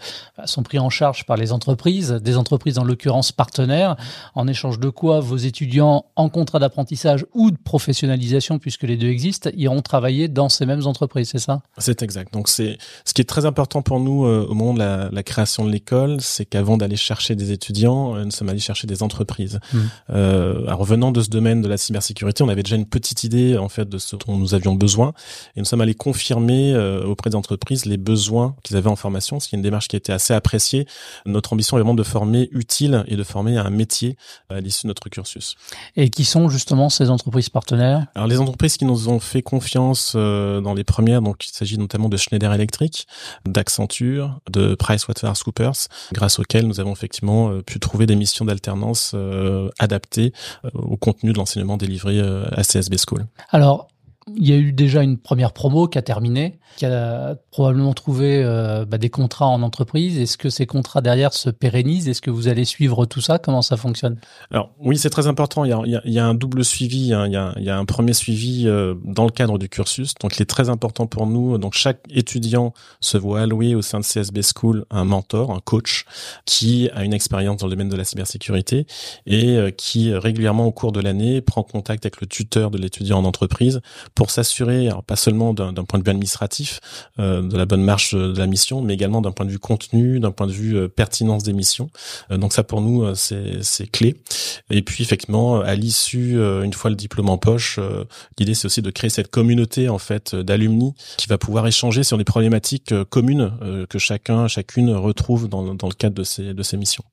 sont 0.46 0.62
pris 0.62 0.78
en 0.78 0.90
charge 0.90 1.26
par 1.26 1.36
les 1.36 1.52
entreprises, 1.52 2.10
des 2.10 2.36
entreprises 2.36 2.78
en 2.78 2.88
l'occurrence 2.88 3.32
partenaires, 3.32 3.96
en 4.35 4.49
échange 4.49 4.79
de 4.79 4.88
quoi 4.88 5.20
vos 5.20 5.37
étudiants 5.37 6.06
en 6.17 6.28
contrat 6.28 6.59
d'apprentissage 6.59 7.25
ou 7.35 7.50
de 7.50 7.57
professionnalisation, 7.57 8.59
puisque 8.59 8.83
les 8.83 8.97
deux 8.97 9.09
existent, 9.09 9.50
iront 9.57 9.83
travailler 9.83 10.28
dans 10.28 10.49
ces 10.49 10.66
mêmes 10.66 10.87
entreprises, 10.87 11.30
c'est 11.30 11.38
ça? 11.38 11.61
C'est 11.78 12.02
exact. 12.02 12.33
Donc 12.33 12.49
c'est 12.49 12.78
ce 13.04 13.14
qui 13.14 13.21
est 13.23 13.28
très 13.28 13.47
important 13.47 13.83
pour 13.83 14.00
nous 14.00 14.25
euh, 14.25 14.47
au 14.49 14.54
moment 14.54 14.75
de 14.75 14.78
la, 14.78 15.23
création 15.23 15.64
de 15.64 15.71
l'école, 15.71 16.21
c'est 16.21 16.47
qu'avant 16.47 16.76
d'aller 16.76 16.97
chercher 16.97 17.35
des 17.35 17.52
étudiants, 17.52 18.16
euh, 18.16 18.25
nous 18.25 18.30
sommes 18.30 18.49
allés 18.49 18.59
chercher 18.59 18.87
des 18.87 19.02
entreprises. 19.02 19.61
Mmh. 19.73 19.78
Euh, 20.11 20.66
en 20.68 20.76
revenant 20.76 21.12
de 21.12 21.21
ce 21.21 21.28
domaine 21.28 21.61
de 21.61 21.68
la 21.68 21.76
cybersécurité, 21.76 22.42
on 22.42 22.49
avait 22.49 22.62
déjà 22.62 22.76
une 22.76 22.87
petite 22.87 23.25
idée 23.25 23.59
en 23.59 23.68
fait 23.68 23.88
de 23.88 23.99
ce 23.99 24.16
dont 24.16 24.37
nous 24.37 24.54
avions 24.54 24.75
besoin, 24.75 25.12
et 25.57 25.61
nous 25.61 25.64
sommes 25.64 25.80
allés 25.80 25.95
confirmer 25.95 26.73
euh, 26.73 27.04
auprès 27.04 27.30
des 27.30 27.37
entreprises 27.37 27.85
les 27.85 27.97
besoins 27.97 28.57
qu'ils 28.62 28.76
avaient 28.76 28.88
en 28.88 28.97
formation, 28.97 29.40
ce 29.40 29.49
qui 29.49 29.54
est 29.54 29.59
une 29.59 29.62
démarche 29.62 29.88
qui 29.88 29.97
a 29.97 29.99
été 29.99 30.12
assez 30.12 30.35
appréciée. 30.35 30.87
Notre 31.26 31.52
ambition 31.52 31.76
est 31.76 31.80
vraiment 31.80 31.95
de 31.95 32.02
former 32.02 32.49
utile 32.78 33.04
et 33.08 33.16
de 33.16 33.25
former 33.25 33.56
à 33.56 33.64
un 33.64 33.70
métier 33.70 34.16
à 34.49 34.61
l'issue 34.61 34.87
de 34.87 34.88
notre 34.88 35.08
cursus. 35.08 35.56
Et 35.97 36.11
qui 36.11 36.25
sont 36.25 36.49
justement 36.49 36.88
ces 36.88 37.11
entreprises 37.11 37.49
partenaires? 37.49 38.06
Alors 38.14 38.28
les 38.28 38.38
entreprises 38.38 38.76
qui 38.76 38.85
nous 38.85 39.08
ont 39.08 39.20
fait 39.20 39.42
confiance 39.42 40.12
euh, 40.16 40.61
dans 40.61 40.75
les 40.75 40.85
premières, 40.85 41.23
donc 41.23 41.47
il 41.47 41.52
s'agit 41.52 41.78
notamment 41.78 42.08
de 42.08 42.16
Schneider 42.16 42.52
Electric, 42.52 43.06
d'Accenture, 43.47 44.40
de 44.50 44.75
PricewaterhouseCoopers, 44.75 45.88
grâce 46.12 46.38
auxquelles 46.38 46.66
nous 46.66 46.80
avons 46.80 46.92
effectivement 46.92 47.50
euh, 47.50 47.62
pu 47.62 47.80
trouver 47.80 48.06
des 48.06 48.16
missions 48.16 48.44
d'alternance 48.44 49.12
euh, 49.14 49.70
adaptées 49.78 50.32
au 50.75 50.97
contenu 50.97 51.32
de 51.32 51.38
l'enseignement 51.38 51.76
délivré 51.76 52.20
à 52.20 52.62
CSB 52.62 52.97
School. 52.99 53.26
Alors, 53.50 53.88
il 54.37 54.49
y 54.49 54.52
a 54.52 54.56
eu 54.56 54.73
déjà 54.73 55.02
une 55.02 55.18
première 55.18 55.52
promo 55.52 55.88
qui 55.88 55.99
a 55.99 56.02
terminé, 56.02 56.58
qui 56.76 56.87
a 56.87 57.37
probablement 57.50 57.94
trouvé 57.94 58.42
euh, 58.44 58.85
bah, 58.85 58.99
des 58.99 59.11
contrats 59.11 59.47
en 59.47 59.62
entreprise. 59.62 60.18
Est-ce 60.18 60.37
que 60.37 60.50
ces 60.50 60.66
contrats 60.66 61.00
derrière 61.00 61.32
se 61.32 61.50
pérennisent? 61.50 62.08
Est-ce 62.08 62.23
que 62.23 62.30
vous 62.30 62.49
allez 62.49 62.64
suivre 62.64 63.06
tout 63.06 63.20
ça? 63.20 63.38
Comment 63.38 63.62
ça 63.62 63.76
fonctionne? 63.76 64.16
Alors 64.50 64.70
oui, 64.80 64.97
c'est 64.97 65.11
très 65.11 65.26
important. 65.26 65.64
Il 65.64 65.70
y, 66.04 66.18
a, 66.18 66.26
un 66.26 66.35
double 66.35 66.64
suivi. 66.64 67.12
Hein. 67.12 67.26
Il, 67.26 67.64
y 67.64 67.70
a, 67.70 67.78
un 67.78 67.85
premier 67.85 68.12
suivi 68.12 68.64
euh, 68.66 68.94
dans 69.04 69.25
le 69.25 69.30
cadre 69.30 69.58
du 69.58 69.68
cursus. 69.68 70.14
Donc 70.20 70.37
il 70.37 70.42
est 70.42 70.47
très 70.47 70.68
important 70.68 71.06
pour 71.06 71.26
nous. 71.26 71.58
Donc 71.58 71.75
chaque 71.75 72.00
étudiant 72.11 72.73
se 73.00 73.18
voit 73.18 73.42
allouer 73.42 73.75
au 73.75 73.82
sein 73.82 74.00
de 74.00 74.04
CSB 74.04 74.40
School 74.42 74.85
un 74.90 75.04
mentor, 75.04 75.52
un 75.52 75.61
coach 75.61 76.04
qui 76.44 76.90
a 76.94 77.04
une 77.04 77.14
expérience 77.14 77.58
dans 77.58 77.66
le 77.66 77.73
domaine 77.73 77.88
de 77.88 77.97
la 77.97 78.04
cybersécurité 78.04 78.87
et 79.26 79.56
euh, 79.56 79.70
qui 79.70 80.12
régulièrement 80.14 80.66
au 80.66 80.73
cours 80.73 80.92
de 80.92 81.00
l'année 81.00 81.40
prend 81.40 81.62
contact 81.62 82.06
avec 82.06 82.20
le 82.20 82.26
tuteur 82.26 82.70
de 82.70 82.78
l'étudiant 82.78 83.18
en 83.18 83.25
entreprise 83.25 83.80
pour 84.18 84.32
s'assurer, 84.32 84.88
pas 85.06 85.14
seulement 85.14 85.54
d'un 85.54 85.72
point 85.84 86.00
de 86.00 86.04
vue 86.04 86.10
administratif, 86.10 86.80
de 87.18 87.56
la 87.56 87.66
bonne 87.66 87.84
marche 87.84 88.16
de 88.16 88.37
la 88.37 88.48
mission, 88.48 88.82
mais 88.82 88.94
également 88.94 89.20
d'un 89.20 89.30
point 89.30 89.46
de 89.46 89.52
vue 89.52 89.60
contenu, 89.60 90.18
d'un 90.18 90.32
point 90.32 90.48
de 90.48 90.52
vue 90.52 90.88
pertinence 90.88 91.44
des 91.44 91.52
missions. 91.52 91.88
donc 92.28 92.52
ça 92.52 92.64
pour 92.64 92.80
nous 92.80 93.14
c'est 93.14 93.87
clé. 93.92 94.16
Et 94.70 94.82
puis 94.82 95.04
effectivement 95.04 95.60
à 95.60 95.76
l'issue, 95.76 96.34
une 96.34 96.72
fois 96.72 96.90
le 96.90 96.96
diplôme 96.96 97.28
en 97.28 97.38
poche, 97.38 97.78
l'idée 98.40 98.54
c'est 98.54 98.66
aussi 98.66 98.82
de 98.82 98.90
créer 98.90 99.08
cette 99.08 99.30
communauté 99.30 99.88
en 99.88 99.98
fait 99.98 100.34
d'alumni 100.34 100.94
qui 101.16 101.28
va 101.28 101.38
pouvoir 101.38 101.68
échanger 101.68 102.02
sur 102.02 102.18
des 102.18 102.25
problématiques 102.25 102.92
communes 103.10 103.52
que 103.88 104.00
chacun 104.00 104.48
chacune 104.48 104.90
retrouve 104.90 105.48
dans, 105.48 105.76
dans 105.76 105.88
le 105.88 105.94
cadre 105.94 106.16
de 106.16 106.25
ces 106.25 106.54
de 106.54 106.62
ces 106.64 106.76
missions. 106.76 107.04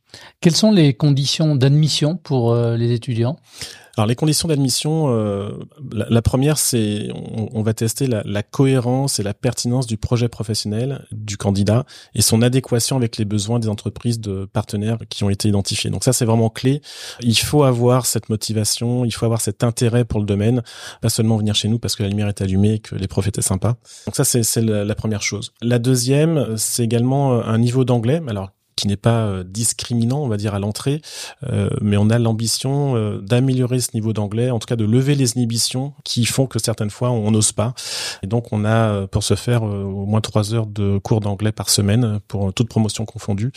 Quelles 0.41 0.55
sont 0.55 0.72
les 0.72 0.93
conditions 0.93 1.55
d'admission 1.55 2.17
pour 2.17 2.53
euh, 2.53 2.77
les 2.77 2.91
étudiants? 2.91 3.38
Alors 3.98 4.07
les 4.07 4.15
conditions 4.15 4.50
d'admission, 4.50 5.07
euh, 5.10 5.51
la, 5.93 6.22
première 6.22 6.57
c'est 6.57 7.07
on, 7.13 7.62
va 7.62 7.74
tester 7.74 8.07
la, 8.07 8.43
cohérence 8.43 9.19
et 9.19 9.24
la 9.24 9.34
pertinence 9.34 9.88
du 9.88 9.95
projet 9.95 10.27
professionnel 10.27 11.05
du 11.12 11.38
candidat 11.38 11.86
et 12.13 12.22
son 12.22 12.41
adéquation 12.41 12.98
avec 12.98 13.15
les 13.15 13.24
besoins 13.24 13.57
des 13.57 13.69
entreprises 13.69 14.19
de 14.19 14.45
partenaires 14.51 14.98
qui 15.10 15.24
ont 15.24 15.29
été 15.29 15.48
identifiés. 15.48 15.89
Donc 15.91 16.03
ça 16.03 16.12
c'est 16.12 16.25
vraiment 16.25 16.50
clé. 16.50 16.81
Il 17.22 17.38
faut 17.38 17.63
avoir 17.63 18.05
cette 18.05 18.27
motivation, 18.27 19.05
il 19.05 19.13
faut 19.13 19.25
avoir 19.25 19.39
cet 19.39 19.63
intérêt 19.63 20.03
pour 20.03 20.19
le 20.19 20.25
domaine, 20.25 20.62
pas 21.01 21.10
seulement 21.10 21.38
venir 21.38 21.55
chez 21.55 21.69
nous 21.69 21.79
parce 21.79 21.95
que 21.95 22.03
la 22.03 22.10
lumière 22.10 22.27
est 22.27 22.41
allumée 22.41 22.74
et 22.74 22.79
que 22.79 22.95
les 22.95 23.07
profs 23.07 23.27
étaient 23.27 23.41
sympas. 23.41 23.77
Donc 24.07 24.15
ça 24.15 24.25
c'est 24.25 24.62
la, 24.62 24.84
la 24.84 24.95
première 24.95 25.22
chose. 25.22 25.53
La 25.62 25.79
deuxième 25.79 26.57
c'est 26.57 26.84
également 26.84 27.41
un 27.41 27.57
niveau 27.60 27.86
d'anglais. 27.86 28.22
Alors 28.27 28.50
qui 28.86 28.89
n'est 28.89 28.98
pas 28.98 29.25
euh, 29.25 29.44
discriminant, 29.44 30.20
on 30.20 30.27
va 30.27 30.38
dire, 30.38 30.54
à 30.54 30.60
l'entrée, 30.60 31.01
euh, 31.51 31.72
mais 31.82 31.98
on 31.98 32.12
a 32.12 32.20
l'ambition 32.20 32.96
euh, 32.96 33.20
d'améliorer 33.20 33.80
ce 33.80 33.89
niveau 33.96 34.13
d'anglais, 34.13 34.51
en 34.51 34.60
tout 34.60 34.68
cas 34.68 34.75
de 34.75 34.86
lever 34.86 35.15
les 35.15 35.36
inhibitions 35.36 35.94
qui 36.04 36.24
font 36.25 36.46
que 36.46 36.60
certaines 36.60 36.92
fois 36.92 37.10
on 37.10 37.32
n'ose 37.32 37.51
pas. 37.51 37.74
Et 38.22 38.27
donc 38.27 38.54
on 38.54 38.63
a 38.63 39.08
pour 39.08 39.24
se 39.24 39.34
faire 39.34 39.63
au 39.63 40.06
moins 40.06 40.22
trois 40.22 40.54
heures 40.54 40.68
de 40.68 41.00
cours 41.00 41.20
d'anglais 41.20 41.51
par 41.51 41.70
semaine 41.70 42.20
pour 42.27 42.54
toute 42.54 42.70
promotion 42.70 43.06
confondue, 43.06 43.51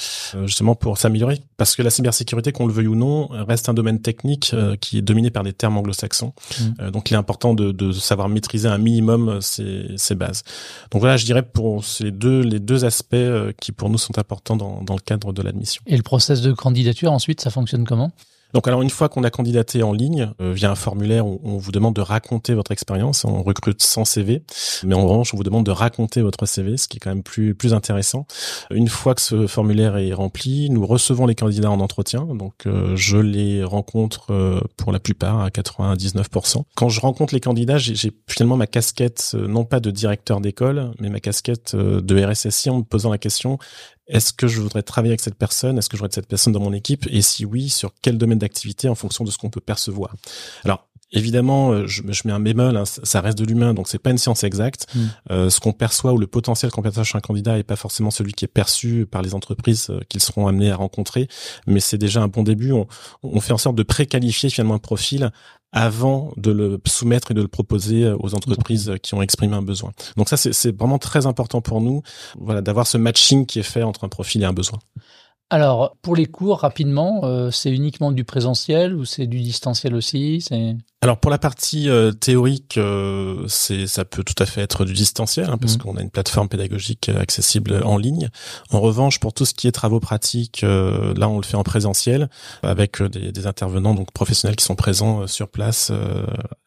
justement 0.45 0.75
pour 0.75 0.97
s'améliorer, 0.97 1.41
parce 1.59 1.77
que 1.77 1.83
la 1.83 1.91
cybersécurité, 1.91 2.51
qu'on 2.51 2.67
le 2.67 2.73
veuille 2.73 2.87
ou 2.87 2.95
non, 2.95 3.29
reste 3.31 3.69
un 3.69 3.75
domaine 3.75 4.01
technique 4.01 4.55
qui 4.81 4.99
est 4.99 5.03
dominé 5.03 5.31
par 5.31 5.43
des 5.43 5.53
termes 5.53 5.77
anglo-saxons. 5.77 6.33
Mmh. 6.61 6.91
donc 6.91 7.11
il 7.11 7.15
est 7.15 7.19
important 7.19 7.53
de, 7.53 7.73
de, 7.73 7.93
savoir 7.93 8.29
maîtriser 8.29 8.69
un 8.69 8.79
minimum 8.79 9.41
ces, 9.43 9.89
ces 9.97 10.15
bases. 10.15 10.43
Donc 10.91 11.01
voilà, 11.01 11.19
je 11.19 11.27
dirais 11.27 11.43
pour 11.43 11.85
ces 11.85 12.11
deux 12.11 12.41
les 12.41 12.61
deux 12.61 12.87
aspects 12.87 13.17
qui 13.61 13.73
pour 13.73 13.91
nous 13.91 13.99
sont 13.99 14.19
importants 14.19 14.57
dans, 14.57 14.83
dans 14.83 14.95
le 14.95 15.01
cadre 15.01 15.18
de 15.19 15.43
l'admission. 15.43 15.83
Et 15.87 15.97
le 15.97 16.03
process 16.03 16.41
de 16.41 16.53
candidature 16.53 17.13
ensuite, 17.13 17.41
ça 17.41 17.51
fonctionne 17.51 17.85
comment? 17.85 18.11
Donc 18.55 18.67
alors 18.67 18.81
une 18.81 18.91
fois 18.91 19.09
qu'on 19.09 19.25
a 19.25 19.31
candidaté 19.31 19.83
en 19.83 19.93
ligne 19.93 20.31
euh, 20.41 20.53
via 20.53 20.71
un 20.71 20.75
formulaire 20.75 21.27
où 21.27 21.41
on 21.45 21.59
vous 21.59 21.71
demande 21.71 21.95
de 21.95 22.01
raconter 22.01 22.55
votre 22.55 22.73
expérience, 22.73 23.25
on 23.25 23.43
recrute 23.43 23.83
sans 23.83 24.05
CV, 24.05 24.43
mais 24.85 24.95
en 24.95 25.07
revanche 25.07 25.35
on 25.35 25.37
vous 25.37 25.43
demande 25.43 25.67
de 25.67 25.71
raconter 25.71 26.23
votre 26.23 26.47
CV, 26.47 26.77
ce 26.77 26.89
qui 26.89 26.97
est 26.97 27.01
quand 27.01 27.11
même 27.11 27.23
plus 27.23 27.55
plus 27.55 27.75
intéressant. 27.75 28.27
Une 28.71 28.89
fois 28.89 29.15
que 29.15 29.21
ce 29.21 29.47
formulaire 29.47 29.97
est 29.99 30.15
rempli, 30.15 30.71
nous 30.71 30.87
recevons 30.87 31.27
les 31.27 31.35
candidats 31.35 31.71
en 31.71 31.81
entretien, 31.81 32.25
donc 32.25 32.67
euh, 32.67 32.97
je 32.97 33.19
les 33.19 33.63
rencontre 33.65 34.31
euh, 34.31 34.61
pour 34.77 34.93
la 34.93 34.99
plupart 34.99 35.41
à 35.41 35.49
99%. 35.49 36.63
Quand 36.75 36.89
je 36.89 37.01
rencontre 37.01 37.35
les 37.35 37.41
candidats, 37.41 37.77
j'ai 37.77 38.13
finalement 38.27 38.57
ma 38.57 38.67
casquette 38.67 39.37
non 39.39 39.65
pas 39.65 39.81
de 39.81 39.91
directeur 39.91 40.41
d'école, 40.41 40.93
mais 41.01 41.11
ma 41.11 41.21
casquette 41.21 41.77
de 41.77 42.25
RSSI 42.25 42.71
en 42.71 42.79
me 42.79 42.83
posant 42.83 43.11
la 43.11 43.19
question 43.19 43.59
est-ce 44.09 44.33
que 44.33 44.47
je 44.49 44.61
voudrais 44.61 44.83
travailler 44.83 45.13
avec 45.13 45.21
cette 45.21 45.37
personne? 45.37 45.79
Est-ce 45.79 45.89
que 45.89 45.97
je 45.97 46.03
voudrais 46.03 46.15
cette 46.15 46.27
personne 46.27 46.53
dans 46.53 46.61
mon 46.61 46.73
équipe? 46.73 47.07
Et 47.11 47.23
si 47.23 47.45
oui, 47.45 47.69
sur 47.69 47.93
quel 48.01 48.17
domaine 48.17 48.39
d'activité 48.39 48.89
en 48.89 48.95
fonction 48.95 49.25
de 49.25 49.31
ce 49.31 49.39
qu'on 49.39 49.51
peut 49.51 49.61
percevoir? 49.61 50.15
Alors, 50.65 50.88
évidemment, 51.13 51.73
euh, 51.73 51.87
je, 51.87 52.03
je 52.09 52.23
mets 52.25 52.33
un 52.33 52.41
bémol, 52.41 52.77
hein, 52.77 52.85
ça 52.85 53.21
reste 53.21 53.39
de 53.39 53.45
l'humain, 53.45 53.75
donc 53.75 53.89
c'est 53.89 53.99
pas 53.99 54.11
une 54.11 54.19
science 54.19 54.45
exacte. 54.45 54.87
Mm. 54.95 55.01
Euh, 55.31 55.51
ce 55.51 55.61
qu'on 55.61 55.73
perçoit 55.73 56.13
ou 56.13 56.19
le 56.19 56.27
potentiel 56.27 56.71
qu'on 56.71 56.83
perçoit 56.83 57.05
chez 57.05 57.17
un 57.17 57.21
candidat 57.21 57.59
est 57.59 57.63
pas 57.65 57.77
forcément 57.77 58.11
celui 58.11 58.33
qui 58.33 58.45
est 58.45 58.49
perçu 58.49 59.07
par 59.11 59.23
les 59.23 59.35
entreprises 59.35 59.89
euh, 59.91 60.01
qu'ils 60.09 60.21
seront 60.21 60.47
amenés 60.47 60.71
à 60.71 60.77
rencontrer, 60.77 61.29
mais 61.67 61.81
c'est 61.81 61.99
déjà 61.99 62.23
un 62.23 62.29
bon 62.29 62.43
début. 62.43 62.73
On, 62.73 62.87
on 63.23 63.41
fait 63.41 63.53
en 63.53 63.59
sorte 63.59 63.77
de 63.77 63.83
préqualifier 63.83 64.51
finalement 64.51 64.75
un 64.75 64.79
profil 64.79 65.31
avant 65.73 66.33
de 66.37 66.51
le 66.51 66.81
soumettre 66.87 67.31
et 67.31 67.35
de 67.35 67.43
le 67.43 67.49
proposer 67.49 68.05
euh, 68.05 68.17
aux 68.21 68.35
entreprises 68.35 68.95
qui 69.03 69.15
ont 69.15 69.23
exprimé 69.23 69.55
un 69.55 69.63
besoin. 69.63 69.93
Donc 70.17 70.29
ça, 70.29 70.37
c'est 70.37 70.77
vraiment 70.77 70.99
très 70.99 71.27
important 71.27 71.61
pour 71.61 71.81
nous, 71.81 72.03
voilà, 72.39 72.63
d'avoir 72.63 72.87
ce 72.87 72.97
matching 72.97 73.47
qui 73.47 73.59
est 73.59 73.65
fait 73.65 73.83
entre 73.83 74.05
un 74.05 74.09
profil 74.09 74.43
et 74.43 74.47
un 74.47 74.53
besoin. 74.53 74.79
Alors, 75.51 75.97
pour 76.03 76.15
les 76.15 76.27
cours, 76.27 76.61
rapidement, 76.61 77.23
euh, 77.25 77.51
c'est 77.51 77.71
uniquement 77.71 78.13
du 78.13 78.23
présentiel 78.23 78.95
ou 78.95 79.07
c'est 79.07 79.27
du 79.27 79.41
distanciel 79.41 79.95
aussi 79.95 80.47
Alors, 81.01 81.19
pour 81.19 81.31
la 81.31 81.39
partie 81.39 81.89
euh, 81.89 82.13
théorique, 82.13 82.77
euh, 82.77 83.47
c'est 83.49 83.87
ça 83.87 84.05
peut 84.05 84.23
tout 84.23 84.35
à 84.43 84.45
fait 84.45 84.61
être 84.61 84.85
du 84.85 84.93
distanciel, 84.93 85.49
hein, 85.49 85.57
parce 85.57 85.77
mmh. 85.77 85.79
qu'on 85.79 85.97
a 85.97 86.03
une 86.03 86.11
plateforme 86.11 86.51
pédagogique 86.51 87.09
accessible 87.09 87.81
en 87.83 87.97
ligne. 87.97 88.29
En 88.73 88.81
revanche, 88.81 89.21
pour 89.21 89.33
tout 89.33 89.47
ce 89.47 89.55
qui 89.55 89.69
est 89.69 89.73
travaux 89.73 90.01
pratiques, 90.01 90.61
là, 90.61 91.29
on 91.31 91.39
le 91.39 91.45
fait 91.45 91.57
en 91.57 91.65
présentiel, 91.65 92.29
avec 92.63 93.03
des, 93.03 93.33
des, 93.33 93.47
intervenants 93.47 93.95
donc 93.95 94.13
professionnels 94.13 94.57
qui 94.57 94.67
sont 94.67 94.77
présents 94.77 95.27
sur 95.27 95.49
place 95.49 95.91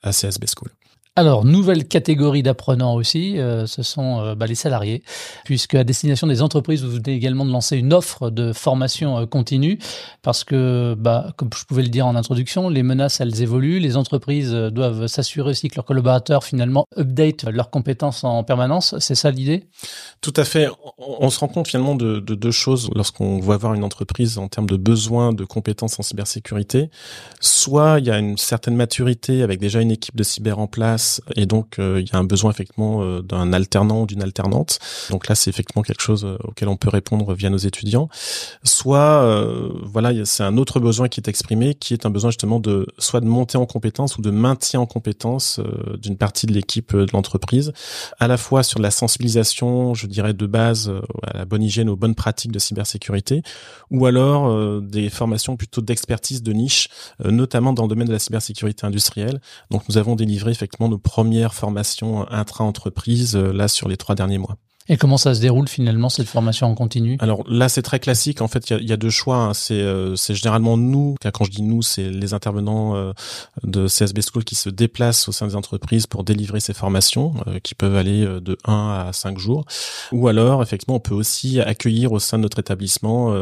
à 0.02 0.12
CSB 0.12 0.46
School. 0.48 0.72
Alors, 1.18 1.44
nouvelle 1.44 1.90
catégorie 1.90 2.42
d'apprenants 2.42 2.96
aussi, 2.96 3.38
euh, 3.38 3.66
ce 3.68 3.84
sont 3.84 4.22
euh, 4.22 4.34
bah, 4.34 4.48
les 4.48 4.56
salariés, 4.56 5.04
puisque 5.44 5.76
à 5.76 5.84
destination 5.84 6.26
des 6.26 6.42
entreprises, 6.42 6.86
vous 6.86 6.92
venez 6.92 7.14
également 7.14 7.44
de 7.44 7.52
lancer 7.52 7.76
une 7.76 7.92
offre 7.92 8.30
de 8.30 8.54
formation 8.54 9.18
euh, 9.18 9.26
continue, 9.26 9.78
parce 10.22 10.46
que, 10.46 10.96
bah, 10.98 11.34
comme 11.36 11.50
je 11.54 11.66
pouvais 11.66 11.82
le 11.82 11.90
dire 11.90 12.08
en 12.08 12.16
introduction, 12.16 12.70
les 12.70 12.82
menaces, 12.82 13.20
elles 13.20 13.42
évoluent, 13.42 13.80
les 13.80 13.98
entreprises 13.98 14.54
doivent 14.54 15.08
s'assurer 15.08 15.50
aussi 15.50 15.68
que 15.68 15.76
leurs 15.76 15.84
collaborateurs, 15.84 16.46
finalement, 16.46 16.86
update 16.98 17.44
leurs 17.44 17.72
compétences 17.72 18.24
en 18.24 18.46
permanence. 18.46 18.96
C'est 19.00 19.16
ça 19.16 19.32
l'idée? 19.32 19.66
Tout 20.22 20.34
à 20.38 20.46
fait. 20.46 20.70
On, 20.98 21.30
se 21.30 21.40
rend 21.40 21.50
compte 21.50 21.68
finalement 21.68 21.96
de, 21.96 22.22
de 22.22 22.36
deux 22.36 22.52
choses 22.52 22.90
lorsqu'on 22.96 23.40
voit 23.40 23.58
voir 23.58 23.74
une 23.74 23.84
entreprise 23.84 24.38
en 24.38 24.48
termes 24.48 24.70
de 24.70 24.78
besoins 24.78 25.34
de 25.34 25.44
compétences 25.44 26.00
en 26.00 26.04
cybersécurité. 26.04 26.90
Soit 27.42 28.00
il 28.00 28.06
y 28.06 28.12
a 28.12 28.18
une 28.18 28.38
certaine 28.38 28.78
maturité 28.78 29.44
avec 29.44 29.60
déjà 29.60 29.82
une 29.82 29.92
équipe 29.92 30.16
de 30.16 30.24
cyber 30.24 30.60
en 30.60 30.68
place, 30.68 31.01
et 31.36 31.46
donc 31.46 31.80
euh, 31.80 32.02
il 32.02 32.08
y 32.08 32.16
a 32.16 32.20
un 32.20 32.24
besoin 32.24 32.52
effectivement 32.52 33.02
euh, 33.02 33.22
d'un 33.22 33.54
alternant 33.54 34.04
ou 34.04 34.06
d'une 34.06 34.22
alternante. 34.22 34.80
Donc 35.10 35.28
là, 35.28 35.36
c'est 35.36 35.50
effectivement 35.50 35.84
quelque 35.84 36.02
chose 36.02 36.26
euh, 36.26 36.38
auquel 36.44 36.68
on 36.68 36.78
peut 36.78 36.90
répondre 36.90 37.34
via 37.34 37.50
nos 37.50 37.58
étudiants. 37.58 38.10
Soit 38.64 39.02
voilà, 39.84 40.26
c'est 40.26 40.44
un 40.44 40.58
autre 40.58 40.80
besoin 40.80 41.08
qui 41.08 41.20
est 41.20 41.28
exprimé, 41.28 41.76
qui 41.76 41.94
est 41.94 42.06
un 42.06 42.10
besoin 42.10 42.30
justement 42.30 42.60
de 42.60 42.88
soit 42.98 43.20
de 43.20 43.26
monter 43.26 43.58
en 43.58 43.66
compétence 43.66 44.18
ou 44.18 44.22
de 44.22 44.32
maintien 44.32 44.80
en 44.80 44.86
compétence 44.86 45.60
d'une 46.02 46.18
partie 46.18 46.46
de 46.46 46.54
l'équipe 46.54 46.96
de 46.96 47.08
l'entreprise, 47.14 47.74
à 48.20 48.28
la 48.28 48.38
fois 48.38 48.64
sur 48.64 48.80
la 48.80 48.92
sensibilisation, 48.92 49.94
je 49.94 50.08
dirais 50.08 50.34
de 50.34 50.46
base 50.46 50.92
à 51.24 51.38
la 51.38 51.46
bonne 51.46 51.64
hygiène, 51.64 51.90
aux 51.90 51.96
bonnes 51.96 52.16
pratiques 52.16 52.52
de 52.52 52.60
cybersécurité, 52.60 53.44
ou 53.90 54.06
alors 54.06 54.82
des 54.82 55.10
formations 55.10 55.58
plutôt 55.58 55.82
d'expertise 55.82 56.44
de 56.44 56.54
niche, 56.54 56.90
notamment 57.24 57.74
dans 57.74 57.84
le 57.84 57.90
domaine 57.90 58.08
de 58.08 58.14
la 58.14 58.20
cybersécurité 58.20 58.86
industrielle. 58.86 59.42
Donc 59.70 59.84
nous 59.90 59.98
avons 59.98 60.16
délivré 60.16 60.52
effectivement 60.52 60.90
nos 60.92 61.00
premières 61.00 61.54
formations 61.54 62.30
intra-entreprise 62.32 63.36
euh, 63.36 63.52
là 63.52 63.68
sur 63.68 63.88
les 63.88 63.98
trois 63.98 64.16
derniers 64.16 64.38
mois. 64.38 64.58
Et 64.92 64.98
comment 64.98 65.16
ça 65.16 65.34
se 65.34 65.40
déroule 65.40 65.70
finalement 65.70 66.10
cette 66.10 66.28
formation 66.28 66.68
en 66.68 66.76
continu? 66.76 67.16
Alors 67.22 67.46
là, 67.48 67.70
c'est 67.70 67.82
très 67.82 68.02
classique. 68.02 68.42
En 68.42 68.50
fait, 68.50 68.72
il 68.72 68.90
y 68.90 68.92
a, 68.92 68.98
deux 68.98 69.10
choix. 69.10 69.38
Hein. 69.38 69.54
C'est 69.54 69.76
euh, 69.76 70.18
c'est 70.18 70.36
généralement 70.36 70.76
nous. 70.76 71.16
Quand 71.34 71.46
je 71.46 71.50
dis 71.50 71.62
nous, 71.62 71.82
c'est 71.82 72.10
les 72.10 72.34
intervenants 72.34 72.98
euh, 72.98 73.14
de 73.64 73.88
CSB 73.88 74.20
School 74.20 74.44
qui 74.44 74.56
se 74.56 74.68
déplacent 74.68 75.30
au 75.30 75.32
sein 75.32 75.48
des 75.48 75.56
entreprises 75.56 76.08
pour 76.08 76.26
délivrer 76.26 76.60
ces 76.60 76.74
formations, 76.74 77.34
euh, 77.48 77.60
qui 77.60 77.74
peuvent 77.74 77.96
aller 77.96 78.26
de 78.26 78.58
1 78.66 79.06
à 79.08 79.14
5 79.14 79.38
jours. 79.38 79.64
Ou 80.12 80.28
alors, 80.28 80.62
effectivement, 80.62 80.96
on 80.96 81.00
peut 81.00 81.16
aussi 81.16 81.62
accueillir 81.62 82.12
au 82.12 82.20
sein 82.20 82.38
de 82.38 82.44
notre 82.44 82.60
établissement 82.60 83.34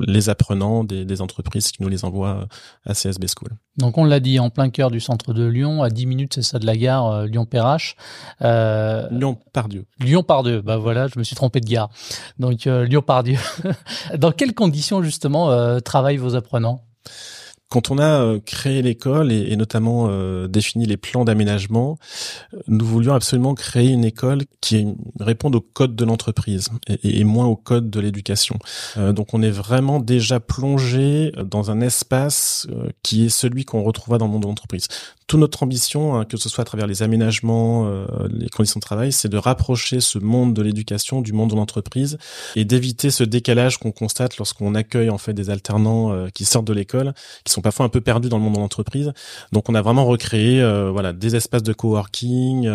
les 0.00 0.28
apprenants 0.28 0.84
des, 0.84 1.06
des, 1.06 1.22
entreprises 1.22 1.72
qui 1.72 1.82
nous 1.82 1.88
les 1.88 2.04
envoient 2.04 2.46
à 2.84 2.92
CSB 2.92 3.24
School. 3.26 3.56
Donc 3.78 3.96
on 3.96 4.04
l'a 4.04 4.20
dit 4.20 4.38
en 4.38 4.50
plein 4.50 4.68
cœur 4.68 4.90
du 4.90 5.00
centre 5.00 5.32
de 5.32 5.46
Lyon, 5.46 5.82
à 5.82 5.88
10 5.88 6.04
minutes, 6.04 6.34
c'est 6.34 6.42
ça 6.42 6.58
de 6.58 6.66
la 6.66 6.76
gare 6.76 7.24
Lyon-Perrache. 7.24 7.96
Lyon-Pardieu. 8.40 9.86
Lyon-Pardieu. 10.00 10.60
Bah 10.60 10.76
voilà, 10.76 10.89
je 10.92 11.18
me 11.18 11.24
suis 11.24 11.36
trompé 11.36 11.60
de 11.60 11.66
gare. 11.66 11.90
Donc 12.38 12.66
euh, 12.66 12.84
Lyon-Pardieu. 12.84 13.38
Dans 14.16 14.32
quelles 14.32 14.54
conditions 14.54 15.02
justement 15.02 15.50
euh, 15.50 15.80
travaillent 15.80 16.16
vos 16.16 16.36
apprenants? 16.36 16.84
Quand 17.70 17.92
on 17.92 17.98
a 17.98 18.22
euh, 18.22 18.40
créé 18.44 18.82
l'école 18.82 19.30
et, 19.30 19.54
notamment 19.54 20.08
euh, 20.10 20.48
défini 20.48 20.86
les 20.86 20.96
plans 20.96 21.24
d'aménagement, 21.24 21.98
nous 22.66 22.84
voulions 22.84 23.14
absolument 23.14 23.54
créer 23.54 23.90
une 23.90 24.04
école 24.04 24.42
qui 24.60 24.88
réponde 25.20 25.54
au 25.54 25.60
code 25.60 25.94
de 25.94 26.04
l'entreprise 26.04 26.68
et, 26.88 27.22
moins 27.22 27.46
au 27.46 27.54
code 27.54 27.88
de 27.88 28.00
l'éducation. 28.00 28.58
Euh, 28.96 29.12
donc 29.12 29.34
on 29.34 29.42
est 29.42 29.50
vraiment 29.50 30.00
déjà 30.00 30.40
plongé 30.40 31.32
dans 31.44 31.70
un 31.70 31.80
espace 31.80 32.66
qui 33.04 33.26
est 33.26 33.28
celui 33.28 33.64
qu'on 33.64 33.84
retrouvera 33.84 34.18
dans 34.18 34.26
le 34.26 34.32
monde 34.32 34.42
de 34.42 34.48
l'entreprise. 34.48 34.88
Toute 35.28 35.38
notre 35.38 35.62
ambition, 35.62 36.16
hein, 36.16 36.24
que 36.24 36.36
ce 36.36 36.48
soit 36.48 36.62
à 36.62 36.64
travers 36.64 36.88
les 36.88 37.04
aménagements, 37.04 37.88
les 38.28 38.48
conditions 38.48 38.78
de 38.78 38.84
travail, 38.84 39.12
c'est 39.12 39.28
de 39.28 39.36
rapprocher 39.36 40.00
ce 40.00 40.18
monde 40.18 40.54
de 40.54 40.62
l'éducation 40.62 41.20
du 41.20 41.32
monde 41.32 41.50
de 41.50 41.54
l'entreprise 41.54 42.18
et 42.56 42.64
d'éviter 42.64 43.10
ce 43.10 43.22
décalage 43.22 43.78
qu'on 43.78 43.92
constate 43.92 44.38
lorsqu'on 44.38 44.74
accueille 44.74 45.08
en 45.08 45.18
fait 45.18 45.32
des 45.32 45.50
alternants 45.50 46.26
qui 46.34 46.44
sortent 46.44 46.66
de 46.66 46.72
l'école, 46.72 47.14
qui 47.44 47.52
sont 47.52 47.59
parfois 47.62 47.86
un 47.86 47.88
peu 47.88 48.00
perdus 48.00 48.28
dans 48.28 48.38
le 48.38 48.44
monde 48.44 48.54
de 48.54 48.60
l'entreprise. 48.60 49.12
Donc 49.52 49.68
on 49.68 49.74
a 49.74 49.82
vraiment 49.82 50.04
recréé 50.04 50.62
voilà 50.90 51.12
des 51.12 51.36
espaces 51.36 51.62
de 51.62 51.72
coworking, 51.72 52.68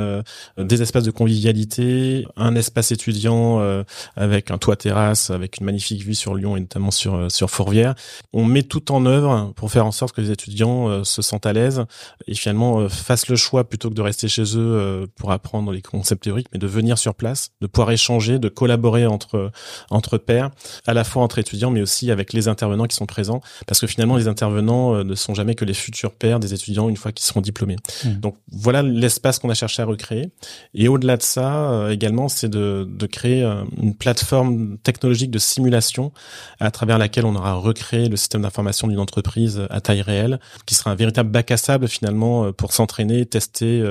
des 0.58 0.82
espaces 0.82 1.04
de 1.04 1.12
convivialité, 1.12 2.26
un 2.36 2.56
espace 2.56 2.92
étudiant 2.92 3.84
avec 4.16 4.52
un 4.52 4.58
toit 4.58 4.76
terrasse, 4.76 5.30
avec 5.30 5.60
une 5.60 5.66
magnifique 5.66 6.04
vue 6.04 6.16
sur 6.16 6.36
Lyon 6.36 6.58
et 6.58 6.60
notamment 6.60 6.92
sur 6.92 7.32
sur 7.32 7.50
Fourvière. 7.50 7.96
On 8.34 8.46
met 8.46 8.64
tout 8.64 8.92
en 8.92 9.06
œuvre 9.06 9.54
pour 9.56 9.72
faire 9.72 9.86
en 9.86 9.92
sorte 9.92 10.16
que 10.16 10.22
les 10.22 10.32
étudiants 10.32 11.04
se 11.04 11.22
sentent 11.22 11.46
à 11.46 11.54
l'aise 11.54 11.86
et 12.28 12.36
finalement 12.36 12.88
fassent 12.90 13.30
le 13.30 13.36
choix 13.36 13.64
plutôt 13.64 13.90
que 13.90 13.96
de 13.96 14.02
rester 14.02 14.28
chez 14.28 14.58
eux 14.58 15.08
pour 15.16 15.32
apprendre 15.32 15.72
les 15.72 15.82
concepts 15.82 16.24
théoriques, 16.24 16.48
mais 16.54 16.60
de 16.60 16.68
venir 16.68 16.98
sur 16.98 17.16
place, 17.16 17.52
de 17.62 17.68
pouvoir 17.68 17.92
échanger, 17.92 18.40
de 18.40 18.50
collaborer 18.50 19.06
entre 19.06 19.52
entre 19.90 20.18
pairs, 20.18 20.52
à 20.88 20.94
la 20.94 21.04
fois 21.04 21.24
entre 21.24 21.40
étudiants, 21.40 21.72
mais 21.72 21.82
aussi 21.82 22.12
avec 22.12 22.34
les 22.34 22.48
intervenants 22.48 22.86
qui 22.86 22.96
sont 22.96 23.06
présents, 23.06 23.42
parce 23.68 23.80
que 23.80 23.88
finalement 23.88 24.18
les 24.18 24.28
intervenants 24.28 24.75
euh, 24.76 25.04
ne 25.04 25.16
sont 25.16 25.34
jamais 25.34 25.56
que 25.56 25.66
les 25.66 25.74
futurs 25.74 26.12
pairs 26.12 26.40
des 26.40 26.54
étudiants 26.54 26.90
une 26.90 26.98
fois 26.98 27.12
qu'ils 27.12 27.26
seront 27.26 27.42
diplômés. 27.42 27.78
Mmh. 28.04 28.10
Donc 28.16 28.36
voilà 28.52 28.82
l'espace 28.82 29.40
qu'on 29.40 29.50
a 29.50 29.54
cherché 29.54 29.82
à 29.82 29.86
recréer. 29.86 30.30
Et 30.74 30.88
au-delà 30.88 31.18
de 31.18 31.22
ça, 31.22 31.72
euh, 31.72 31.90
également, 31.90 32.28
c'est 32.30 32.50
de, 32.50 32.88
de 32.90 33.06
créer 33.06 33.44
euh, 33.44 33.64
une 33.82 33.96
plateforme 33.96 34.78
technologique 34.80 35.32
de 35.32 35.40
simulation 35.40 36.12
à 36.60 36.72
travers 36.72 36.98
laquelle 36.98 37.26
on 37.26 37.36
aura 37.36 37.54
recréé 37.54 38.10
le 38.10 38.18
système 38.18 38.42
d'information 38.42 38.88
d'une 38.88 39.00
entreprise 39.00 39.66
à 39.70 39.82
taille 39.82 40.02
réelle, 40.02 40.40
qui 40.66 40.76
sera 40.76 40.92
un 40.92 40.96
véritable 40.96 41.30
bac 41.30 41.52
à 41.52 41.58
sable 41.58 41.88
finalement 41.88 42.52
pour 42.54 42.74
s'entraîner, 42.74 43.26
tester 43.26 43.84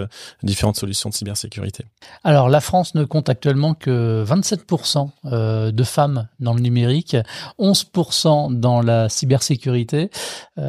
différentes 0.43 0.76
solutions 0.76 1.11
de 1.11 1.14
cybersécurité. 1.14 1.85
Alors 2.23 2.49
la 2.49 2.61
France 2.61 2.95
ne 2.95 3.05
compte 3.05 3.29
actuellement 3.29 3.75
que 3.75 4.25
27% 4.25 5.73
de 5.73 5.85
femmes 5.85 6.29
dans 6.41 6.55
le 6.55 6.61
numérique, 6.61 7.17
11% 7.59 8.59
dans 8.59 8.83
la 8.83 9.09
cybersécurité. 9.09 10.11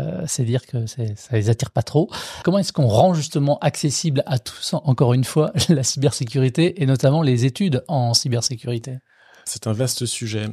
Euh, 0.05 0.24
c'est 0.27 0.43
dire 0.43 0.65
que 0.65 0.85
ça 0.85 1.03
les 1.31 1.50
attire 1.50 1.71
pas 1.71 1.83
trop. 1.83 2.09
Comment 2.43 2.59
est-ce 2.59 2.74
qu'on 2.74 2.88
rend 2.88 3.13
justement 3.13 3.57
accessible 3.59 4.24
à 4.25 4.39
tous, 4.39 4.74
encore 4.74 5.13
une 5.13 5.24
fois, 5.24 5.51
la 5.69 5.83
cybersécurité 5.83 6.81
et 6.81 6.85
notamment 6.85 7.21
les 7.21 7.45
études 7.45 7.83
en 7.88 8.13
cybersécurité? 8.13 8.97
C'est 9.45 9.67
un 9.67 9.74
vaste 9.74 10.05
sujet. 10.05 10.47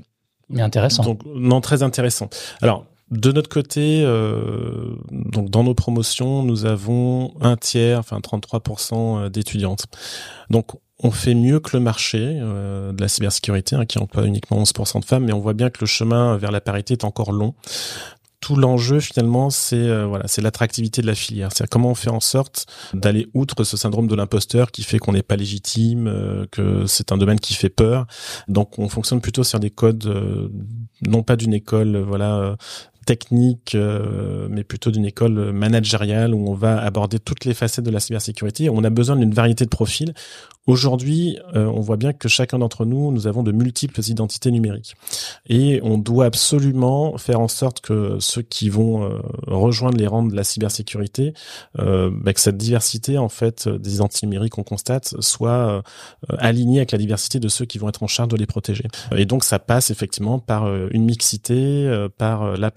Mais 0.48 0.62
intéressant. 0.62 1.02
Donc, 1.02 1.22
non, 1.24 1.60
très 1.60 1.82
intéressant. 1.82 2.28
Alors, 2.60 2.86
de 3.10 3.32
notre 3.32 3.48
côté, 3.48 4.02
euh, 4.04 4.94
donc 5.10 5.50
dans 5.50 5.64
nos 5.64 5.74
promotions, 5.74 6.42
nous 6.42 6.64
avons 6.64 7.34
un 7.40 7.56
tiers, 7.56 7.98
enfin 7.98 8.18
33% 8.18 9.28
d'étudiantes. 9.28 9.86
Donc 10.50 10.72
on 11.02 11.10
fait 11.10 11.34
mieux 11.34 11.60
que 11.60 11.76
le 11.76 11.82
marché 11.82 12.38
euh, 12.40 12.92
de 12.92 13.00
la 13.00 13.08
cybersécurité, 13.08 13.76
hein, 13.76 13.84
qui 13.84 13.98
emploie 13.98 14.24
uniquement 14.24 14.62
11% 14.62 15.00
de 15.00 15.04
femmes, 15.04 15.24
mais 15.24 15.32
on 15.32 15.40
voit 15.40 15.52
bien 15.52 15.68
que 15.68 15.80
le 15.80 15.86
chemin 15.86 16.36
vers 16.36 16.52
la 16.52 16.60
parité 16.60 16.94
est 16.94 17.04
encore 17.04 17.32
long. 17.32 17.54
Tout 18.42 18.56
l'enjeu 18.56 19.00
finalement, 19.00 19.48
c'est 19.48 19.76
euh, 19.76 20.04
voilà, 20.04 20.26
c'est 20.28 20.42
l'attractivité 20.42 21.00
de 21.00 21.06
la 21.06 21.14
filière. 21.14 21.48
C'est 21.54 21.66
comment 21.66 21.90
on 21.90 21.94
fait 21.94 22.10
en 22.10 22.20
sorte 22.20 22.66
d'aller 22.92 23.28
outre 23.32 23.64
ce 23.64 23.76
syndrome 23.76 24.08
de 24.08 24.14
l'imposteur 24.14 24.70
qui 24.70 24.82
fait 24.82 24.98
qu'on 24.98 25.12
n'est 25.12 25.22
pas 25.22 25.36
légitime, 25.36 26.08
euh, 26.08 26.44
que 26.50 26.84
c'est 26.86 27.12
un 27.12 27.16
domaine 27.16 27.40
qui 27.40 27.54
fait 27.54 27.70
peur. 27.70 28.06
Donc 28.48 28.78
on 28.78 28.88
fonctionne 28.88 29.20
plutôt 29.20 29.44
sur 29.44 29.60
des 29.60 29.70
codes, 29.70 30.52
non 31.06 31.22
pas 31.22 31.36
d'une 31.36 31.54
école, 31.54 31.96
voilà, 31.96 32.56
technique, 33.04 33.76
mais 34.50 34.64
plutôt 34.64 34.90
d'une 34.90 35.04
école 35.04 35.52
managériale 35.52 36.34
où 36.34 36.48
on 36.48 36.54
va 36.54 36.80
aborder 36.80 37.18
toutes 37.18 37.44
les 37.44 37.54
facettes 37.54 37.84
de 37.84 37.90
la 37.90 38.00
cybersécurité. 38.00 38.70
On 38.70 38.84
a 38.84 38.90
besoin 38.90 39.16
d'une 39.16 39.34
variété 39.34 39.64
de 39.64 39.70
profils 39.70 40.14
Aujourd'hui, 40.68 41.40
euh, 41.56 41.66
on 41.66 41.80
voit 41.80 41.96
bien 41.96 42.12
que 42.12 42.28
chacun 42.28 42.60
d'entre 42.60 42.84
nous, 42.84 43.10
nous 43.10 43.26
avons 43.26 43.42
de 43.42 43.50
multiples 43.50 44.00
identités 44.00 44.52
numériques. 44.52 44.94
Et 45.48 45.80
on 45.82 45.98
doit 45.98 46.26
absolument 46.26 47.18
faire 47.18 47.40
en 47.40 47.48
sorte 47.48 47.80
que 47.80 48.18
ceux 48.20 48.42
qui 48.42 48.68
vont 48.68 49.02
euh, 49.02 49.18
rejoindre 49.48 49.96
les 49.98 50.06
rangs 50.06 50.22
de 50.22 50.36
la 50.36 50.44
cybersécurité, 50.44 51.34
euh, 51.80 52.10
bah, 52.12 52.32
que 52.32 52.40
cette 52.40 52.58
diversité, 52.58 53.18
en 53.18 53.28
fait, 53.28 53.68
des 53.68 53.96
identités 53.96 54.26
numériques 54.26 54.52
qu'on 54.52 54.62
constate, 54.62 55.14
soit 55.20 55.82
alignée 56.38 56.78
avec 56.78 56.92
la 56.92 56.98
diversité 56.98 57.40
de 57.40 57.48
ceux 57.48 57.64
qui 57.64 57.78
vont 57.78 57.88
être 57.88 58.02
en 58.02 58.06
charge 58.06 58.28
de 58.28 58.36
les 58.36 58.46
protéger. 58.46 58.84
Et 59.16 59.24
donc, 59.24 59.42
ça 59.42 59.58
passe 59.58 59.90
effectivement 59.90 60.38
par 60.38 60.72
une 60.90 61.04
mixité, 61.04 62.06
par 62.18 62.56
la 62.56 62.70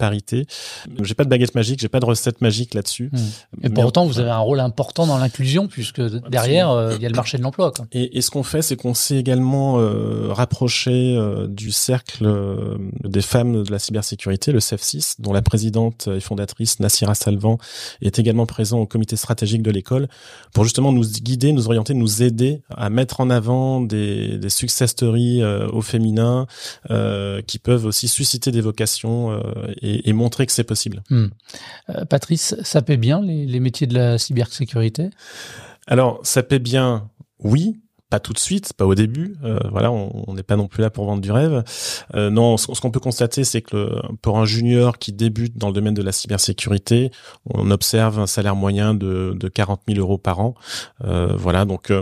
J'ai 1.02 1.14
pas 1.14 1.24
de 1.24 1.28
baguette 1.28 1.54
magique, 1.54 1.80
j'ai 1.80 1.88
pas 1.88 2.00
de 2.00 2.06
recette 2.06 2.40
magique 2.40 2.74
là-dessus. 2.74 3.10
Mmh. 3.12 3.66
Et 3.66 3.70
pour 3.70 3.84
autant, 3.84 4.06
vous 4.06 4.18
avez 4.20 4.30
un 4.30 4.38
rôle 4.38 4.60
important 4.60 5.06
dans 5.06 5.18
l'inclusion, 5.18 5.68
puisque 5.68 6.00
derrière, 6.00 6.92
il 6.96 7.02
y 7.02 7.06
a 7.06 7.08
le 7.08 7.16
marché 7.16 7.38
de 7.38 7.42
l'emploi. 7.42 7.72
Et, 7.92 8.20
ce 8.20 8.30
qu'on 8.30 8.42
fait, 8.42 8.62
c'est 8.62 8.76
qu'on 8.76 8.94
s'est 8.94 9.16
également 9.16 9.78
euh, 9.78 10.32
rapproché 10.32 11.16
euh, 11.16 11.46
du 11.46 11.70
cercle 11.70 12.26
euh, 12.26 12.76
des 13.04 13.22
femmes 13.22 13.62
de 13.62 13.70
la 13.70 13.78
cybersécurité, 13.78 14.52
le 14.52 14.58
CEF6, 14.58 15.16
dont 15.20 15.32
la 15.32 15.42
présidente 15.42 16.08
et 16.08 16.20
fondatrice 16.20 16.80
Nassira 16.80 17.14
Salvan 17.14 17.58
est 18.02 18.18
également 18.18 18.46
présent 18.46 18.78
au 18.80 18.86
comité 18.86 19.16
stratégique 19.16 19.62
de 19.62 19.70
l'école, 19.70 20.08
pour 20.52 20.64
justement 20.64 20.92
nous 20.92 21.04
guider, 21.04 21.52
nous 21.52 21.66
orienter, 21.66 21.94
nous 21.94 22.22
aider 22.22 22.62
à 22.70 22.90
mettre 22.90 23.20
en 23.20 23.30
avant 23.30 23.80
des, 23.80 24.38
des 24.38 24.48
success 24.48 24.90
stories 24.90 25.42
au 25.44 25.82
féminin 25.82 26.46
qui 27.46 27.58
peuvent 27.58 27.86
aussi 27.86 28.08
susciter 28.08 28.50
des 28.50 28.60
vocations 28.60 29.40
et, 29.82 30.05
et, 30.06 30.12
montrer 30.12 30.46
que 30.46 30.52
c'est 30.52 30.64
possible. 30.64 31.02
Hmm. 31.10 31.26
Patrice, 32.08 32.54
ça 32.62 32.80
paie 32.80 32.96
bien 32.96 33.20
les, 33.20 33.44
les 33.44 33.60
métiers 33.60 33.86
de 33.86 33.94
la 33.94 34.18
cybersécurité? 34.18 35.10
Alors, 35.86 36.20
ça 36.22 36.42
paie 36.42 36.58
bien 36.58 37.10
oui, 37.38 37.76
pas 38.08 38.20
tout 38.20 38.32
de 38.32 38.38
suite, 38.38 38.72
pas 38.72 38.86
au 38.86 38.94
début. 38.94 39.36
Euh, 39.42 39.58
voilà, 39.70 39.90
on 39.90 40.32
n'est 40.34 40.44
pas 40.44 40.56
non 40.56 40.68
plus 40.68 40.80
là 40.80 40.90
pour 40.90 41.06
vendre 41.06 41.20
du 41.20 41.32
rêve. 41.32 41.64
Euh, 42.14 42.30
non, 42.30 42.56
ce, 42.56 42.80
qu'on 42.80 42.90
peut 42.92 43.00
constater, 43.00 43.42
c'est 43.42 43.62
que 43.62 44.00
pour 44.22 44.38
un 44.38 44.44
junior 44.44 44.98
qui 44.98 45.12
débute 45.12 45.58
dans 45.58 45.68
le 45.68 45.72
domaine 45.72 45.94
de 45.94 46.02
la 46.02 46.12
cybersécurité, 46.12 47.10
on 47.46 47.70
observe 47.70 48.20
un 48.20 48.28
salaire 48.28 48.54
moyen 48.54 48.94
de, 48.94 49.34
de 49.36 49.48
40 49.48 49.82
000 49.88 50.00
euros 50.00 50.18
par 50.18 50.38
an. 50.38 50.54
Euh, 51.04 51.34
voilà, 51.36 51.64
donc 51.64 51.92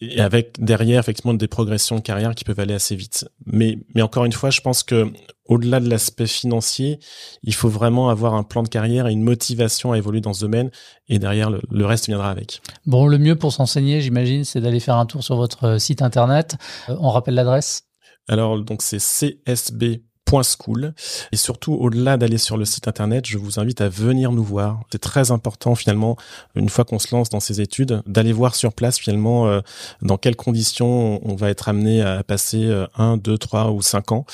et 0.00 0.20
avec 0.20 0.62
derrière 0.62 0.98
effectivement 0.98 1.34
des 1.34 1.48
progressions 1.48 1.96
de 1.96 2.02
carrière 2.02 2.34
qui 2.34 2.42
peuvent 2.44 2.60
aller 2.60 2.74
assez 2.74 2.96
vite. 2.96 3.28
Mais 3.46 3.78
mais 3.94 4.02
encore 4.02 4.24
une 4.24 4.32
fois, 4.32 4.50
je 4.50 4.60
pense 4.60 4.82
que 4.82 5.12
au-delà 5.46 5.80
de 5.80 5.88
l'aspect 5.88 6.26
financier, 6.26 6.98
il 7.42 7.54
faut 7.54 7.68
vraiment 7.68 8.08
avoir 8.08 8.34
un 8.34 8.42
plan 8.42 8.62
de 8.62 8.68
carrière 8.68 9.06
et 9.06 9.12
une 9.12 9.22
motivation 9.22 9.92
à 9.92 9.98
évoluer 9.98 10.20
dans 10.20 10.32
ce 10.32 10.40
domaine. 10.42 10.70
Et 11.08 11.18
derrière, 11.18 11.50
le, 11.50 11.86
reste 11.86 12.06
viendra 12.06 12.30
avec. 12.30 12.62
Bon, 12.86 13.06
le 13.06 13.18
mieux 13.18 13.36
pour 13.36 13.52
s'enseigner, 13.52 14.00
j'imagine, 14.00 14.44
c'est 14.44 14.60
d'aller 14.60 14.80
faire 14.80 14.96
un 14.96 15.06
tour 15.06 15.22
sur 15.22 15.36
votre 15.36 15.64
euh, 15.64 15.78
site 15.78 16.02
internet. 16.02 16.56
Euh, 16.88 16.96
on 17.00 17.10
rappelle 17.10 17.34
l'adresse? 17.34 17.84
Alors 18.28 18.62
donc 18.62 18.82
c'est 18.82 18.98
csb 18.98 20.00
School. 20.42 20.94
Et 21.32 21.36
surtout, 21.36 21.74
au-delà 21.74 22.16
d'aller 22.16 22.38
sur 22.38 22.56
le 22.56 22.64
site 22.64 22.88
internet, 22.88 23.26
je 23.26 23.36
vous 23.36 23.60
invite 23.60 23.82
à 23.82 23.90
venir 23.90 24.32
nous 24.32 24.42
voir. 24.42 24.80
C'est 24.90 24.98
très 24.98 25.30
important 25.30 25.74
finalement, 25.74 26.16
une 26.54 26.70
fois 26.70 26.84
qu'on 26.84 26.98
se 26.98 27.14
lance 27.14 27.28
dans 27.28 27.40
ces 27.40 27.60
études, 27.60 28.02
d'aller 28.06 28.32
voir 28.32 28.54
sur 28.54 28.72
place 28.72 28.98
finalement 28.98 29.48
euh, 29.48 29.60
dans 30.00 30.16
quelles 30.16 30.36
conditions 30.36 31.20
on 31.28 31.34
va 31.34 31.50
être 31.50 31.68
amené 31.68 32.00
à 32.00 32.22
passer 32.22 32.64
euh, 32.64 32.86
un, 32.96 33.16
deux, 33.18 33.36
trois 33.36 33.70
ou 33.70 33.82
cinq 33.82 34.12
ans. 34.12 34.24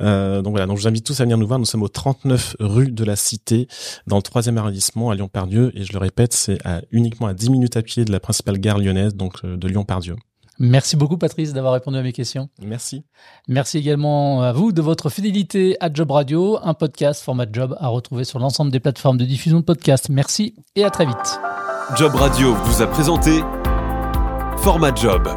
Euh, 0.00 0.42
donc 0.42 0.52
voilà, 0.52 0.66
donc 0.66 0.76
je 0.76 0.82
vous 0.82 0.88
invite 0.88 1.06
tous 1.06 1.18
à 1.20 1.24
venir 1.24 1.38
nous 1.38 1.46
voir. 1.46 1.58
Nous 1.58 1.64
sommes 1.64 1.82
au 1.82 1.88
39 1.88 2.56
rue 2.60 2.90
de 2.90 3.04
la 3.04 3.16
Cité, 3.16 3.68
dans 4.06 4.16
le 4.16 4.22
troisième 4.22 4.58
arrondissement 4.58 5.10
à 5.10 5.14
Lyon-Pardieu. 5.14 5.72
Et 5.74 5.84
je 5.84 5.92
le 5.92 5.98
répète, 5.98 6.34
c'est 6.34 6.58
à, 6.66 6.82
uniquement 6.90 7.28
à 7.28 7.34
10 7.34 7.50
minutes 7.50 7.76
à 7.76 7.82
pied 7.82 8.04
de 8.04 8.12
la 8.12 8.20
principale 8.20 8.58
gare 8.58 8.78
lyonnaise, 8.78 9.14
donc 9.14 9.44
de 9.44 9.68
Lyon-Pardieu. 9.68 10.16
Merci 10.58 10.96
beaucoup 10.96 11.18
Patrice 11.18 11.52
d'avoir 11.52 11.74
répondu 11.74 11.98
à 11.98 12.02
mes 12.02 12.12
questions. 12.12 12.48
Merci. 12.62 13.04
Merci 13.48 13.78
également 13.78 14.42
à 14.42 14.52
vous 14.52 14.72
de 14.72 14.82
votre 14.82 15.10
fidélité 15.10 15.76
à 15.80 15.92
Job 15.92 16.10
Radio, 16.10 16.58
un 16.62 16.74
podcast 16.74 17.22
format 17.22 17.46
job 17.50 17.76
à 17.78 17.88
retrouver 17.88 18.24
sur 18.24 18.38
l'ensemble 18.38 18.70
des 18.70 18.80
plateformes 18.80 19.18
de 19.18 19.24
diffusion 19.24 19.60
de 19.60 19.64
podcasts. 19.64 20.08
Merci 20.08 20.54
et 20.74 20.84
à 20.84 20.90
très 20.90 21.06
vite. 21.06 21.40
Job 21.96 22.14
Radio 22.14 22.54
vous 22.54 22.82
a 22.82 22.86
présenté 22.86 23.40
Format 24.58 24.94
Job, 24.94 25.28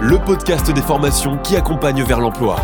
le 0.00 0.24
podcast 0.24 0.70
des 0.70 0.82
formations 0.82 1.38
qui 1.38 1.56
accompagne 1.56 2.04
vers 2.04 2.20
l'emploi. 2.20 2.56